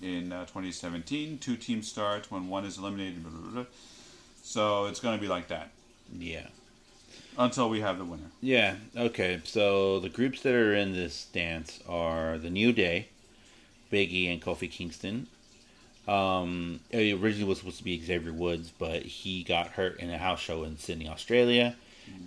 in 0.01 0.31
uh, 0.31 0.41
2017. 0.45 1.37
Two 1.39 1.55
teams 1.55 1.87
start 1.87 2.29
when 2.31 2.47
one 2.49 2.65
is 2.65 2.77
eliminated. 2.77 3.23
Blah, 3.23 3.31
blah, 3.31 3.51
blah. 3.51 3.65
So 4.43 4.85
it's 4.85 4.99
going 4.99 5.17
to 5.17 5.21
be 5.21 5.27
like 5.27 5.47
that 5.47 5.69
Yeah. 6.17 6.47
until 7.37 7.69
we 7.69 7.79
have 7.81 7.97
the 7.97 8.05
winner. 8.05 8.29
Yeah. 8.41 8.75
Okay. 8.95 9.39
So 9.45 9.99
the 9.99 10.09
groups 10.09 10.41
that 10.41 10.53
are 10.53 10.73
in 10.75 10.93
this 10.93 11.25
dance 11.25 11.79
are 11.87 12.37
the 12.37 12.49
New 12.49 12.73
Day, 12.73 13.07
Biggie, 13.91 14.31
and 14.31 14.41
Kofi 14.41 14.69
Kingston. 14.69 15.27
Um, 16.07 16.81
it 16.89 17.13
originally 17.21 17.47
was 17.47 17.59
supposed 17.59 17.77
to 17.77 17.83
be 17.85 18.03
Xavier 18.03 18.33
Woods, 18.33 18.71
but 18.77 19.03
he 19.03 19.41
got 19.43 19.67
hurt 19.67 19.99
in 19.99 20.09
a 20.09 20.17
house 20.17 20.41
show 20.41 20.63
in 20.63 20.77
Sydney, 20.77 21.07
Australia. 21.07 21.75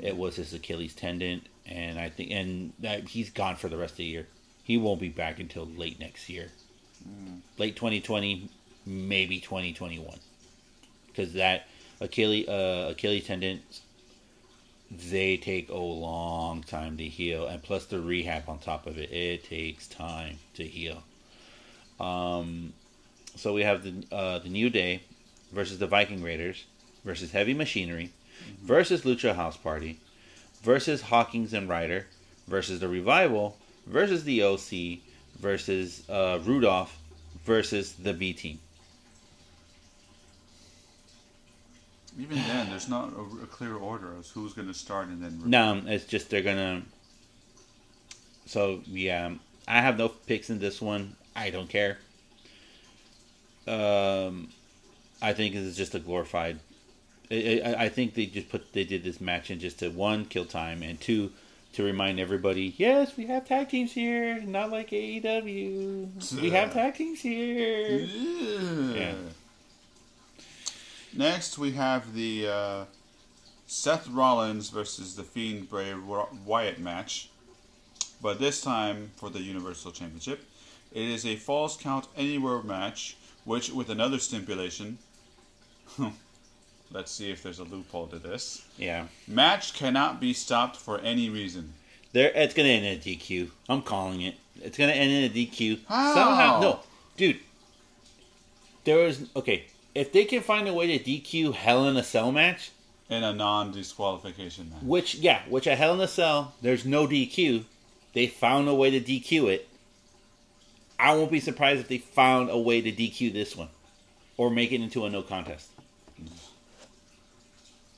It 0.00 0.16
was 0.16 0.36
his 0.36 0.52
Achilles 0.52 0.94
tendon, 0.94 1.42
and 1.66 1.98
I 1.98 2.08
think, 2.10 2.30
and 2.30 2.72
that 2.80 3.08
he's 3.08 3.30
gone 3.30 3.56
for 3.56 3.68
the 3.68 3.76
rest 3.76 3.92
of 3.92 3.98
the 3.98 4.04
year. 4.04 4.26
He 4.62 4.76
won't 4.76 5.00
be 5.00 5.08
back 5.08 5.38
until 5.38 5.66
late 5.66 6.00
next 6.00 6.28
year, 6.28 6.50
late 7.58 7.76
2020, 7.76 8.48
maybe 8.84 9.40
2021, 9.40 10.18
because 11.08 11.32
that 11.34 11.68
Achilles 12.00 12.48
uh, 12.48 12.88
Achilles 12.92 13.26
tendon 13.26 13.60
they 14.90 15.36
take 15.36 15.68
a 15.68 15.76
long 15.76 16.62
time 16.62 16.96
to 16.96 17.04
heal, 17.04 17.46
and 17.46 17.62
plus 17.62 17.86
the 17.86 18.00
rehab 18.00 18.48
on 18.48 18.58
top 18.58 18.86
of 18.86 18.98
it, 18.98 19.10
it 19.10 19.44
takes 19.44 19.86
time 19.88 20.38
to 20.54 20.64
heal. 20.64 21.02
Um, 21.98 22.72
so 23.34 23.52
we 23.52 23.62
have 23.62 23.82
the 23.82 24.04
uh, 24.14 24.38
the 24.38 24.48
New 24.48 24.70
Day 24.70 25.02
versus 25.52 25.78
the 25.78 25.86
Viking 25.86 26.22
Raiders 26.22 26.64
versus 27.04 27.32
Heavy 27.32 27.54
Machinery 27.54 28.12
versus 28.62 29.02
Lucha 29.02 29.34
House 29.34 29.56
Party 29.56 29.98
versus 30.62 31.02
Hawkins 31.02 31.52
and 31.52 31.68
Ryder 31.68 32.06
versus 32.48 32.80
the 32.80 32.88
Revival 32.88 33.56
versus 33.86 34.24
the 34.24 34.42
OC 34.42 35.00
versus 35.38 36.08
uh, 36.08 36.38
Rudolph 36.44 36.98
versus 37.44 37.92
the 37.92 38.12
V 38.12 38.32
Team. 38.32 38.58
Even 42.18 42.38
then, 42.38 42.70
there's 42.70 42.88
not 42.88 43.12
a, 43.12 43.42
a 43.42 43.46
clear 43.46 43.76
order 43.76 44.14
as 44.18 44.30
who's 44.30 44.54
going 44.54 44.68
to 44.68 44.74
start 44.74 45.08
and 45.08 45.22
then. 45.22 45.42
No, 45.44 45.82
it's 45.86 46.06
just 46.06 46.30
they're 46.30 46.42
gonna. 46.42 46.82
So 48.46 48.80
yeah, 48.86 49.34
I 49.68 49.80
have 49.80 49.98
no 49.98 50.08
picks 50.08 50.48
in 50.48 50.58
this 50.58 50.80
one. 50.80 51.14
I 51.34 51.50
don't 51.50 51.68
care. 51.68 51.98
Um, 53.68 54.48
I 55.20 55.32
think 55.32 55.54
this 55.54 55.64
is 55.64 55.76
just 55.76 55.94
a 55.94 55.98
glorified. 55.98 56.58
I, 57.30 57.62
I, 57.64 57.84
I 57.84 57.88
think 57.88 58.14
they 58.14 58.26
just 58.26 58.48
put 58.48 58.72
they 58.72 58.84
did 58.84 59.04
this 59.04 59.20
match 59.20 59.50
in 59.50 59.58
just 59.58 59.78
to 59.80 59.88
one 59.88 60.24
kill 60.26 60.44
time 60.44 60.82
and 60.82 61.00
two 61.00 61.32
to 61.72 61.82
remind 61.82 62.18
everybody. 62.18 62.74
Yes, 62.78 63.16
we 63.16 63.26
have 63.26 63.46
tag 63.46 63.68
teams 63.68 63.92
here, 63.92 64.40
not 64.40 64.70
like 64.70 64.90
AEW. 64.90 66.40
We 66.40 66.50
have 66.50 66.72
tag 66.72 66.94
teams 66.94 67.20
here. 67.20 67.98
Yeah. 67.98 69.14
Next, 71.12 71.58
we 71.58 71.72
have 71.72 72.14
the 72.14 72.48
uh, 72.48 72.84
Seth 73.66 74.08
Rollins 74.08 74.70
versus 74.70 75.16
the 75.16 75.22
Fiend 75.22 75.68
Bray 75.68 75.92
Wyatt 76.44 76.78
match, 76.78 77.30
but 78.22 78.38
this 78.38 78.60
time 78.60 79.10
for 79.16 79.28
the 79.28 79.40
Universal 79.40 79.92
Championship. 79.92 80.44
It 80.92 81.02
is 81.02 81.26
a 81.26 81.36
falls 81.36 81.76
count 81.76 82.06
anywhere 82.16 82.62
match, 82.62 83.18
which 83.44 83.70
with 83.70 83.90
another 83.90 84.18
stipulation. 84.18 84.98
Let's 86.92 87.10
see 87.10 87.30
if 87.30 87.42
there's 87.42 87.58
a 87.58 87.64
loophole 87.64 88.06
to 88.08 88.18
this. 88.18 88.64
Yeah. 88.78 89.06
Match 89.26 89.74
cannot 89.74 90.20
be 90.20 90.32
stopped 90.32 90.76
for 90.76 90.98
any 91.00 91.28
reason. 91.28 91.74
There, 92.12 92.30
it's 92.34 92.54
gonna 92.54 92.68
end 92.68 92.86
in 92.86 92.94
a 92.94 93.00
DQ. 93.00 93.50
I'm 93.68 93.82
calling 93.82 94.22
it. 94.22 94.36
It's 94.62 94.78
gonna 94.78 94.92
end 94.92 95.10
in 95.12 95.24
a 95.24 95.34
DQ. 95.34 95.80
How? 95.88 96.14
Somehow, 96.14 96.60
no, 96.60 96.80
dude. 97.16 97.40
There 98.84 98.98
was 99.04 99.28
okay. 99.34 99.66
If 99.94 100.12
they 100.12 100.24
can 100.24 100.42
find 100.42 100.68
a 100.68 100.72
way 100.74 100.96
to 100.98 101.04
DQ 101.04 101.54
Hell 101.54 101.88
in 101.88 101.96
a 101.96 102.04
Cell 102.04 102.30
match, 102.32 102.70
In 103.10 103.22
a 103.24 103.32
non 103.32 103.72
disqualification 103.72 104.70
match. 104.70 104.82
which 104.82 105.14
yeah, 105.16 105.42
which 105.48 105.66
a 105.66 105.74
Hell 105.76 105.94
in 105.94 106.00
a 106.00 106.08
Cell, 106.08 106.54
there's 106.62 106.84
no 106.86 107.06
DQ. 107.06 107.64
They 108.14 108.26
found 108.28 108.68
a 108.68 108.74
way 108.74 108.90
to 108.90 109.00
DQ 109.00 109.48
it. 109.52 109.68
I 110.98 111.14
won't 111.14 111.30
be 111.30 111.40
surprised 111.40 111.80
if 111.80 111.88
they 111.88 111.98
found 111.98 112.48
a 112.48 112.58
way 112.58 112.80
to 112.80 112.90
DQ 112.92 113.32
this 113.32 113.54
one, 113.56 113.68
or 114.38 114.48
make 114.50 114.72
it 114.72 114.80
into 114.80 115.04
a 115.04 115.10
no 115.10 115.20
contest. 115.22 115.68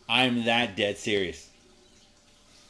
I'm 0.09 0.45
that 0.45 0.77
dead 0.77 0.99
serious. 0.99 1.49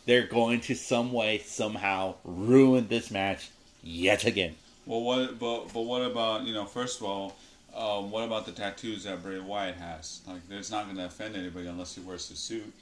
They're 0.07 0.27
going 0.27 0.61
to 0.63 0.75
some 0.75 1.13
way, 1.13 1.39
somehow 1.39 2.15
ruin 2.25 2.89
this 2.89 3.11
match 3.11 3.51
yet 3.83 4.25
again. 4.25 4.57
Well, 4.87 5.03
what? 5.03 5.39
But 5.39 5.73
but 5.73 5.83
what 5.83 6.03
about 6.03 6.45
you 6.45 6.55
know? 6.55 6.65
First 6.65 7.01
of 7.01 7.07
all, 7.07 7.37
um, 7.77 8.11
what 8.11 8.25
about 8.25 8.47
the 8.47 8.53
tattoos 8.53 9.05
that 9.05 9.23
Bray 9.23 9.39
Wyatt 9.39 9.77
has? 9.77 10.23
Like, 10.27 10.41
it's 10.51 10.71
not 10.71 10.87
going 10.87 10.97
to 10.97 11.05
offend 11.05 11.37
anybody 11.37 11.67
unless 11.67 11.95
he 11.95 12.01
wears 12.01 12.29
the 12.29 12.37
suit. 12.37 12.73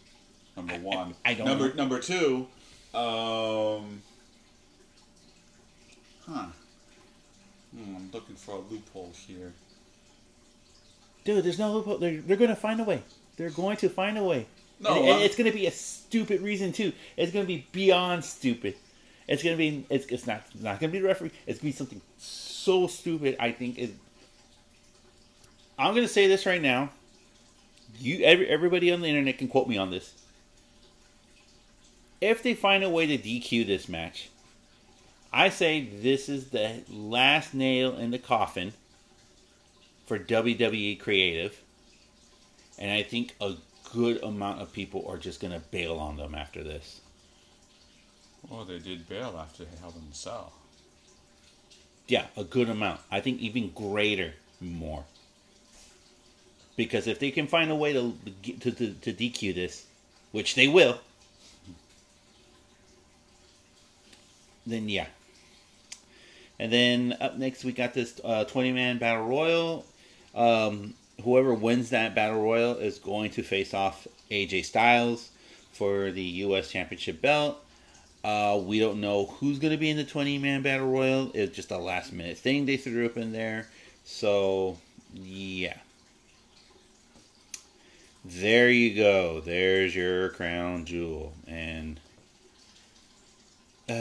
Number 0.56 0.74
one. 0.76 1.14
I 1.24 1.34
don't 1.34 1.46
Number 1.46 1.68
know. 1.68 1.74
number 1.74 1.98
two. 1.98 2.46
Um. 2.94 4.02
Huh. 6.24 6.46
Hmm, 7.76 7.96
I'm 7.96 8.10
looking 8.12 8.36
for 8.36 8.52
a 8.52 8.58
loophole 8.58 9.12
here. 9.26 9.52
Dude, 11.24 11.44
there's 11.44 11.58
no 11.58 11.72
loophole. 11.72 11.98
They're, 11.98 12.20
they're 12.20 12.36
going 12.36 12.50
to 12.50 12.56
find 12.56 12.80
a 12.80 12.84
way. 12.84 13.02
They're 13.37 13.51
going 13.51 13.77
to 13.79 13.88
find 13.88 14.18
a 14.18 14.25
way. 14.25 14.46
No, 14.81 14.94
and, 14.94 15.07
and 15.07 15.22
it's 15.22 15.37
going 15.37 15.51
to 15.51 15.57
be 15.57 15.66
a 15.66 15.70
stupid 15.70 16.40
reason 16.42 16.72
too. 16.72 16.92
It's 17.16 17.33
going 17.33 17.44
to 17.44 17.49
be 17.49 17.66
beyond 17.72 18.25
stupid. 18.25 18.75
It's 19.29 19.42
going 19.42 19.55
to 19.55 19.59
be. 19.59 19.87
It's, 19.90 20.07
it's 20.07 20.27
not. 20.27 20.44
It's 20.55 20.62
not 20.62 20.81
going 20.81 20.90
to 20.90 20.99
be 20.99 21.01
the 21.01 21.09
referee. 21.09 21.33
It's 21.46 21.61
going 21.61 21.72
to 21.72 21.77
be 21.77 21.79
something 21.79 22.01
so 22.18 22.87
stupid. 22.87 23.37
I 23.40 23.53
think 23.53 23.79
is. 23.79 23.92
I'm 25.79 25.94
going 25.94 26.07
to 26.07 26.12
say 26.12 26.27
this 26.27 26.46
right 26.46 26.62
now. 26.62 26.90
You, 27.99 28.25
every, 28.25 28.49
everybody 28.49 28.92
on 28.92 29.01
the 29.01 29.09
internet 29.09 29.38
can 29.38 29.49
quote 29.49 29.68
me 29.68 29.79
on 29.79 29.90
this. 29.90 30.12
If 32.20 32.42
they 32.42 32.55
find 32.55 32.83
a 32.83 32.90
way 32.90 33.07
to 33.07 33.18
DQ 33.18 33.66
this 33.66 33.88
match, 33.88 34.31
I 35.33 35.51
say 35.51 35.85
this 35.85 36.29
is 36.29 36.49
the 36.49 36.83
last 36.90 37.53
nail 37.53 37.96
in 37.96 38.11
the 38.11 38.18
coffin 38.18 38.72
for 40.07 40.18
WWE 40.18 40.99
Creative, 40.99 41.61
and 42.78 42.90
I 42.90 43.02
think 43.02 43.34
a 43.40 43.54
good 43.92 44.22
amount 44.22 44.60
of 44.60 44.72
people 44.72 45.06
are 45.08 45.16
just 45.16 45.40
going 45.40 45.52
to 45.52 45.60
bail 45.70 45.96
on 45.96 46.16
them 46.16 46.34
after 46.34 46.62
this. 46.62 47.00
Oh, 48.50 48.64
they 48.64 48.78
did 48.78 49.08
bail 49.08 49.36
after 49.40 49.64
Hell 49.80 49.94
in 49.96 50.10
a 50.10 50.14
Cell. 50.14 50.52
Yeah, 52.06 52.26
a 52.36 52.44
good 52.44 52.68
amount. 52.68 53.00
I 53.10 53.20
think 53.20 53.40
even 53.40 53.70
greater, 53.70 54.34
more. 54.60 55.04
Because 56.76 57.06
if 57.06 57.18
they 57.18 57.30
can 57.30 57.46
find 57.46 57.70
a 57.70 57.74
way 57.74 57.92
to 57.92 58.14
to, 58.60 58.70
to, 58.70 58.92
to 58.92 59.12
DQ 59.12 59.54
this, 59.54 59.86
which 60.30 60.54
they 60.54 60.68
will, 60.68 61.00
then 64.66 64.88
yeah. 64.88 65.06
And 66.58 66.72
then 66.72 67.16
up 67.20 67.36
next 67.36 67.64
we 67.64 67.72
got 67.72 67.94
this 67.94 68.20
uh, 68.22 68.44
twenty 68.44 68.72
man 68.72 68.98
battle 68.98 69.26
royal. 69.26 69.86
Um, 70.34 70.94
whoever 71.22 71.55
wins 71.55 71.90
that 71.90 72.14
battle 72.14 72.42
royal 72.42 72.76
is 72.76 72.98
going 72.98 73.31
to 73.33 73.42
face 73.42 73.72
off 73.74 74.07
AJ 74.31 74.64
Styles 74.64 75.31
for 75.72 76.11
the 76.11 76.22
U.S. 76.22 76.70
Championship 76.70 77.20
belt. 77.22 77.62
Uh, 78.24 78.61
we 78.62 78.81
don't 78.81 79.00
know 79.00 79.26
who's 79.26 79.59
going 79.59 79.70
to 79.70 79.76
be 79.76 79.88
in 79.90 79.96
the 79.96 80.05
20 80.05 80.38
man 80.38 80.62
battle 80.62 80.88
royal. 80.88 81.31
It's 81.35 81.55
just 81.55 81.70
a 81.70 81.79
last 81.79 82.12
minute 82.12 82.37
thing 82.38 82.66
they 82.66 82.76
threw 82.76 83.07
up 83.07 83.16
in 83.16 83.33
there. 83.33 83.68
So, 84.05 84.79
yeah. 85.14 85.76
There 88.24 88.70
you 88.70 88.96
go. 88.96 89.40
There's 89.40 89.94
your 89.94 90.31
crown 90.31 90.85
jewel. 90.85 91.33
And. 91.46 92.00
Uh, 93.88 93.92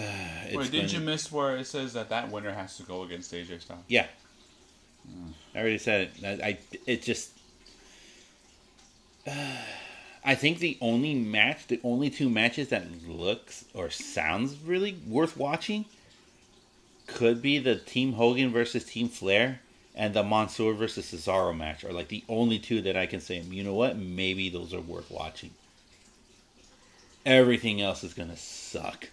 it's 0.48 0.56
Wait, 0.56 0.72
gonna- 0.72 0.88
you 0.88 1.00
miss 1.00 1.32
where 1.32 1.56
it 1.58 1.68
says 1.68 1.94
that 1.94 2.10
that 2.10 2.32
winner 2.32 2.52
has 2.52 2.76
to 2.78 2.84
go 2.84 3.04
against 3.04 3.32
AJ 3.32 3.62
Styles? 3.62 3.84
Yeah. 3.88 4.08
I 5.56 5.60
already 5.60 5.78
said 5.78 6.10
it. 6.22 6.42
I, 6.44 6.48
I 6.48 6.58
it 6.86 7.02
just. 7.02 7.32
I 10.28 10.34
think 10.34 10.58
the 10.58 10.78
only 10.82 11.14
match, 11.14 11.68
the 11.68 11.80
only 11.84 12.10
two 12.10 12.32
matches 12.32 12.70
that 12.70 13.08
looks 13.08 13.66
or 13.76 13.92
sounds 13.92 14.58
really 14.58 14.98
worth 15.08 15.38
watching, 15.38 15.86
could 17.06 17.44
be 17.44 17.60
the 17.60 17.76
Team 17.76 18.14
Hogan 18.14 18.52
versus 18.52 18.84
Team 18.84 19.08
Flair 19.08 19.60
and 19.94 20.14
the 20.14 20.24
Mansoor 20.24 20.74
versus 20.74 21.12
Cesaro 21.12 21.56
match, 21.56 21.84
are 21.84 21.94
like 21.94 22.08
the 22.08 22.24
only 22.28 22.58
two 22.58 22.82
that 22.82 22.98
I 22.98 23.06
can 23.06 23.22
say. 23.22 23.40
You 23.40 23.64
know 23.64 23.76
what? 23.76 23.98
Maybe 23.98 24.50
those 24.50 24.74
are 24.74 24.82
worth 24.82 25.12
watching. 25.12 25.52
Everything 27.26 27.82
else 27.82 28.04
is 28.04 28.14
gonna 28.14 28.38
suck, 28.38 29.10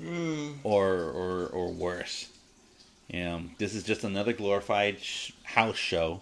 hmm. 0.00 0.52
or 0.62 0.94
or 0.94 1.46
or 1.48 1.68
worse. 1.68 2.28
Yeah, 3.08 3.40
this 3.56 3.74
is 3.74 3.84
just 3.84 4.04
another 4.04 4.34
glorified 4.34 5.00
sh- 5.00 5.32
house 5.42 5.76
show. 5.76 6.20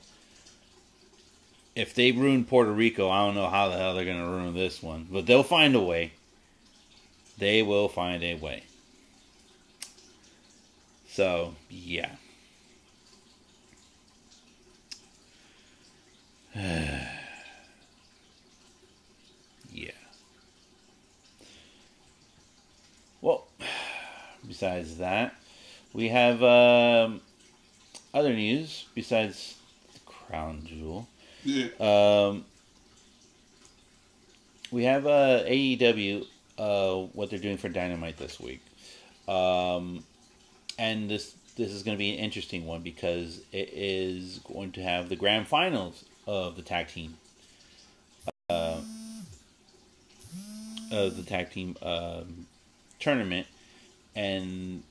If 1.74 1.94
they 1.94 2.12
ruin 2.12 2.44
Puerto 2.44 2.70
Rico, 2.70 3.10
I 3.10 3.26
don't 3.26 3.34
know 3.34 3.48
how 3.48 3.68
the 3.68 3.76
hell 3.76 3.94
they're 3.94 4.04
going 4.04 4.22
to 4.22 4.28
ruin 4.28 4.54
this 4.54 4.82
one, 4.82 5.08
but 5.10 5.26
they'll 5.26 5.42
find 5.42 5.74
a 5.74 5.80
way. 5.80 6.12
They 7.38 7.62
will 7.62 7.88
find 7.88 8.22
a 8.22 8.36
way. 8.36 8.62
So, 11.08 11.56
yeah. 11.68 12.12
yeah. 16.54 17.10
Well, 23.20 23.48
besides 24.46 24.98
that, 24.98 25.34
we 25.96 26.10
have 26.10 26.42
um, 26.42 27.22
other 28.12 28.34
news 28.34 28.84
besides 28.94 29.56
the 29.94 30.00
crown 30.00 30.60
jewel. 30.66 31.08
Yeah. 31.42 31.68
Um, 31.80 32.44
we 34.70 34.84
have 34.84 35.06
uh, 35.06 35.42
AEW, 35.46 36.26
uh, 36.58 36.96
what 37.14 37.30
they're 37.30 37.38
doing 37.38 37.56
for 37.56 37.70
Dynamite 37.70 38.18
this 38.18 38.38
week, 38.38 38.60
um, 39.26 40.04
and 40.78 41.08
this 41.08 41.34
this 41.56 41.72
is 41.72 41.82
going 41.82 41.96
to 41.96 41.98
be 41.98 42.12
an 42.12 42.18
interesting 42.18 42.66
one 42.66 42.82
because 42.82 43.40
it 43.50 43.70
is 43.72 44.40
going 44.40 44.72
to 44.72 44.82
have 44.82 45.08
the 45.08 45.16
grand 45.16 45.48
finals 45.48 46.04
of 46.26 46.56
the 46.56 46.62
tag 46.62 46.88
team, 46.88 47.16
uh, 48.50 48.80
of 50.92 51.16
the 51.16 51.22
tag 51.22 51.50
team 51.50 51.74
um, 51.80 52.46
tournament, 53.00 53.46
and 54.14 54.82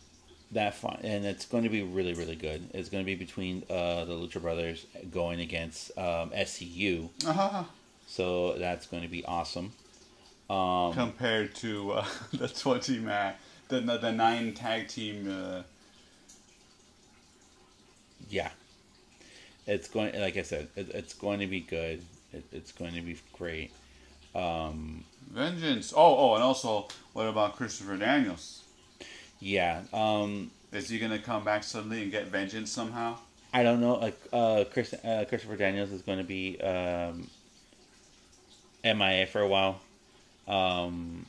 that 0.56 0.74
fi- 0.74 1.00
and 1.04 1.26
it's 1.26 1.46
going 1.46 1.64
to 1.64 1.70
be 1.70 1.84
really 1.84 2.14
really 2.14 2.36
good. 2.36 2.68
It's 2.74 2.90
going 2.90 3.04
to 3.04 3.06
be 3.06 3.16
between 3.16 3.64
uh, 3.70 4.06
the 4.06 4.14
Lucha 4.14 4.42
Brothers 4.42 4.86
going 5.12 5.40
against 5.40 5.96
um, 5.98 6.32
SCU. 6.32 7.10
Uh-huh. 7.26 7.64
So 8.08 8.58
that's 8.58 8.88
going 8.88 9.04
to 9.04 9.10
be 9.10 9.24
awesome. 9.26 9.74
Um, 10.50 10.94
Compared 10.94 11.56
to 11.56 11.92
uh, 11.94 12.06
the 12.34 12.48
20 12.48 13.00
man, 13.00 13.34
the, 13.68 13.80
the 13.80 14.12
nine 14.12 14.54
tag 14.54 14.88
team. 14.88 15.30
Uh, 15.30 15.64
yeah, 18.30 18.50
it's 19.68 19.88
going. 19.88 20.20
Like 20.20 20.38
I 20.38 20.42
said, 20.44 20.70
it, 20.76 20.90
it's 20.90 21.14
going 21.14 21.40
to 21.40 21.48
be 21.48 21.60
good. 21.60 22.02
It, 22.32 22.46
it's 22.52 22.72
going 22.72 22.94
to 22.94 23.02
be 23.02 23.18
great. 23.34 23.72
Um, 24.34 25.04
Vengeance. 25.32 25.94
Oh, 25.96 26.18
oh, 26.18 26.36
and 26.36 26.44
also, 26.44 26.88
what 27.14 27.28
about 27.28 27.56
Christopher 27.56 27.98
Daniels? 27.98 28.65
Yeah. 29.46 29.84
Um, 29.94 30.50
Is 30.72 30.90
he 30.90 30.98
gonna 30.98 31.20
come 31.20 31.44
back 31.44 31.64
suddenly 31.64 32.02
and 32.02 32.12
get 32.12 32.28
vengeance 32.28 32.72
somehow? 32.72 33.18
I 33.54 33.64
don't 33.64 33.80
know. 33.80 33.96
Like 33.96 34.20
uh, 34.34 34.66
Chris, 34.74 34.94
uh, 34.94 35.24
Christopher 35.30 35.56
Daniels 35.56 35.92
is 35.92 36.02
going 36.02 36.18
to 36.18 36.26
be 36.26 36.60
um, 36.60 37.30
MIA 38.84 39.28
for 39.28 39.40
a 39.40 39.48
while. 39.48 39.80
Um, 40.48 41.26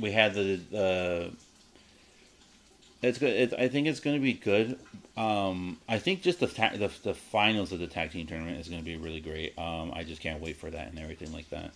we 0.00 0.10
had 0.10 0.34
the 0.34 0.56
the. 0.70 1.30
It's 3.02 3.18
good. 3.18 3.32
It, 3.32 3.54
I 3.56 3.68
think 3.68 3.86
it's 3.86 4.00
going 4.00 4.16
to 4.16 4.22
be 4.22 4.32
good. 4.32 4.78
Um, 5.16 5.78
I 5.88 5.98
think 5.98 6.22
just 6.22 6.40
the, 6.40 6.48
ta- 6.48 6.72
the 6.74 6.90
the 7.04 7.14
finals 7.14 7.70
of 7.70 7.78
the 7.78 7.86
tag 7.86 8.10
team 8.10 8.26
tournament 8.26 8.58
is 8.58 8.68
going 8.68 8.80
to 8.80 8.84
be 8.84 8.96
really 8.96 9.20
great. 9.20 9.56
Um, 9.58 9.92
I 9.94 10.02
just 10.02 10.20
can't 10.20 10.40
wait 10.40 10.56
for 10.56 10.70
that 10.70 10.88
and 10.88 10.98
everything 10.98 11.32
like 11.32 11.46
that. 11.50 11.70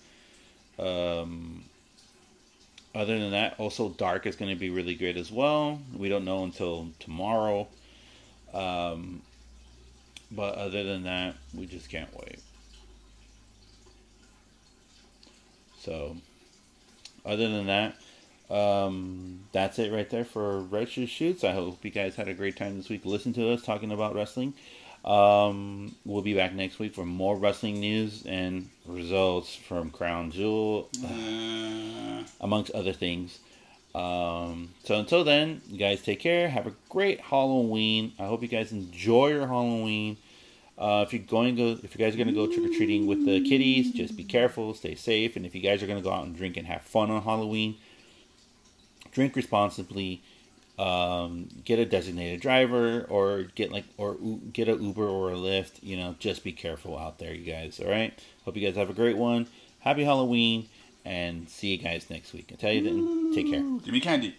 Um, 0.85 1.65
other 2.95 3.19
than 3.19 3.33
that, 3.33 3.55
also 3.59 3.91
Dark 3.91 4.27
is 4.27 4.37
going 4.37 4.51
to 4.51 4.59
be 4.59 4.71
really 4.71 4.95
great 4.95 5.17
as 5.17 5.33
well. 5.33 5.81
We 5.97 6.09
don't 6.09 6.25
know 6.25 6.45
until 6.45 6.89
tomorrow. 7.01 7.67
Um, 8.53 9.23
but 10.31 10.55
other 10.55 10.85
than 10.85 11.05
that, 11.05 11.35
we 11.53 11.67
just 11.67 11.89
can't 11.91 12.13
wait. 12.15 12.39
So, 15.81 16.17
other 17.27 17.49
than 17.49 17.67
that, 17.67 17.97
um, 18.51 19.41
that's 19.53 19.79
it 19.79 19.93
right 19.93 20.09
there 20.09 20.25
for 20.25 20.61
Righteous 20.61 21.11
Shoots. 21.11 21.45
I 21.45 21.53
hope 21.53 21.85
you 21.85 21.91
guys 21.91 22.17
had 22.17 22.29
a 22.29 22.35
great 22.35 22.57
time 22.57 22.77
this 22.77 22.89
week. 22.89 23.05
Listen 23.05 23.33
to 23.35 23.51
us 23.53 23.63
talking 23.63 23.93
about 23.93 24.15
wrestling. 24.15 24.55
Um, 25.05 25.95
we'll 26.07 26.23
be 26.23 26.35
back 26.35 26.55
next 26.55 26.79
week 26.79 26.95
for 26.95 27.05
more 27.05 27.37
wrestling 27.37 27.79
news 27.79 28.25
and 28.25 28.71
results 28.87 29.55
from 29.55 29.91
Crown 29.91 30.31
Jewel, 30.31 30.89
Uh, 31.05 32.25
amongst 32.41 32.73
other 32.73 32.93
things. 32.93 33.39
Um, 33.95 34.71
so 34.83 34.99
until 34.99 35.23
then, 35.23 35.61
you 35.69 35.79
guys 35.79 36.01
take 36.01 36.21
care. 36.21 36.49
Have 36.49 36.67
a 36.67 36.73
great 36.89 37.21
Halloween. 37.21 38.13
I 38.19 38.25
hope 38.25 38.43
you 38.43 38.49
guys 38.49 38.73
enjoy 38.73 39.29
your 39.29 39.47
Halloween. 39.47 40.17
Uh, 40.77 41.05
if 41.07 41.13
you're 41.13 41.23
going 41.23 41.55
to 41.57 41.79
if 41.85 41.95
you 41.95 42.05
guys 42.05 42.15
are 42.15 42.17
going 42.17 42.29
to 42.29 42.35
go 42.35 42.47
trick 42.47 42.65
or 42.65 42.75
treating 42.75 43.07
with 43.07 43.25
the 43.27 43.41
kiddies, 43.49 43.93
just 43.93 44.17
be 44.17 44.25
careful, 44.25 44.75
stay 44.75 44.95
safe, 44.97 45.37
and 45.37 45.47
if 45.47 45.55
you 45.55 45.61
guys 45.61 45.83
are 45.83 45.87
going 45.87 45.99
to 45.99 46.03
go 46.03 46.11
out 46.13 46.25
and 46.25 46.35
drink 46.37 46.57
and 46.57 46.67
have 46.67 46.83
fun 46.83 47.11
on 47.11 47.23
Halloween, 47.23 47.77
drink 49.13 49.37
responsibly. 49.37 50.23
Um, 50.77 51.49
get 51.65 51.79
a 51.79 51.85
designated 51.85 52.41
driver, 52.41 53.07
or 53.09 53.45
get 53.55 53.71
like, 53.71 53.85
or 53.97 54.17
get 54.53 54.69
a 54.69 54.73
Uber 54.73 55.07
or 55.07 55.31
a 55.31 55.37
Lyft. 55.37 55.83
You 55.83 55.97
know, 55.97 56.17
just 56.19 56.43
be 56.43 56.53
careful 56.53 56.99
out 56.99 57.19
there, 57.19 57.33
you 57.33 57.45
guys. 57.51 57.79
All 57.79 57.91
right. 57.91 58.13
Hope 58.45 58.57
you 58.57 58.67
guys 58.67 58.77
have 58.77 58.91
a 58.91 58.95
great 58.95 59.17
one. 59.17 59.47
Happy 59.81 60.03
Halloween, 60.03 60.69
and 61.05 61.49
see 61.49 61.69
you 61.69 61.79
guys 61.79 62.11
next 62.11 62.33
week. 62.33 62.51
I 62.53 62.57
tell 62.57 62.73
you 62.73 62.83
then, 62.83 63.35
take 63.35 63.51
care. 63.51 63.61
give 63.61 63.93
me 63.93 64.01
candy. 64.01 64.35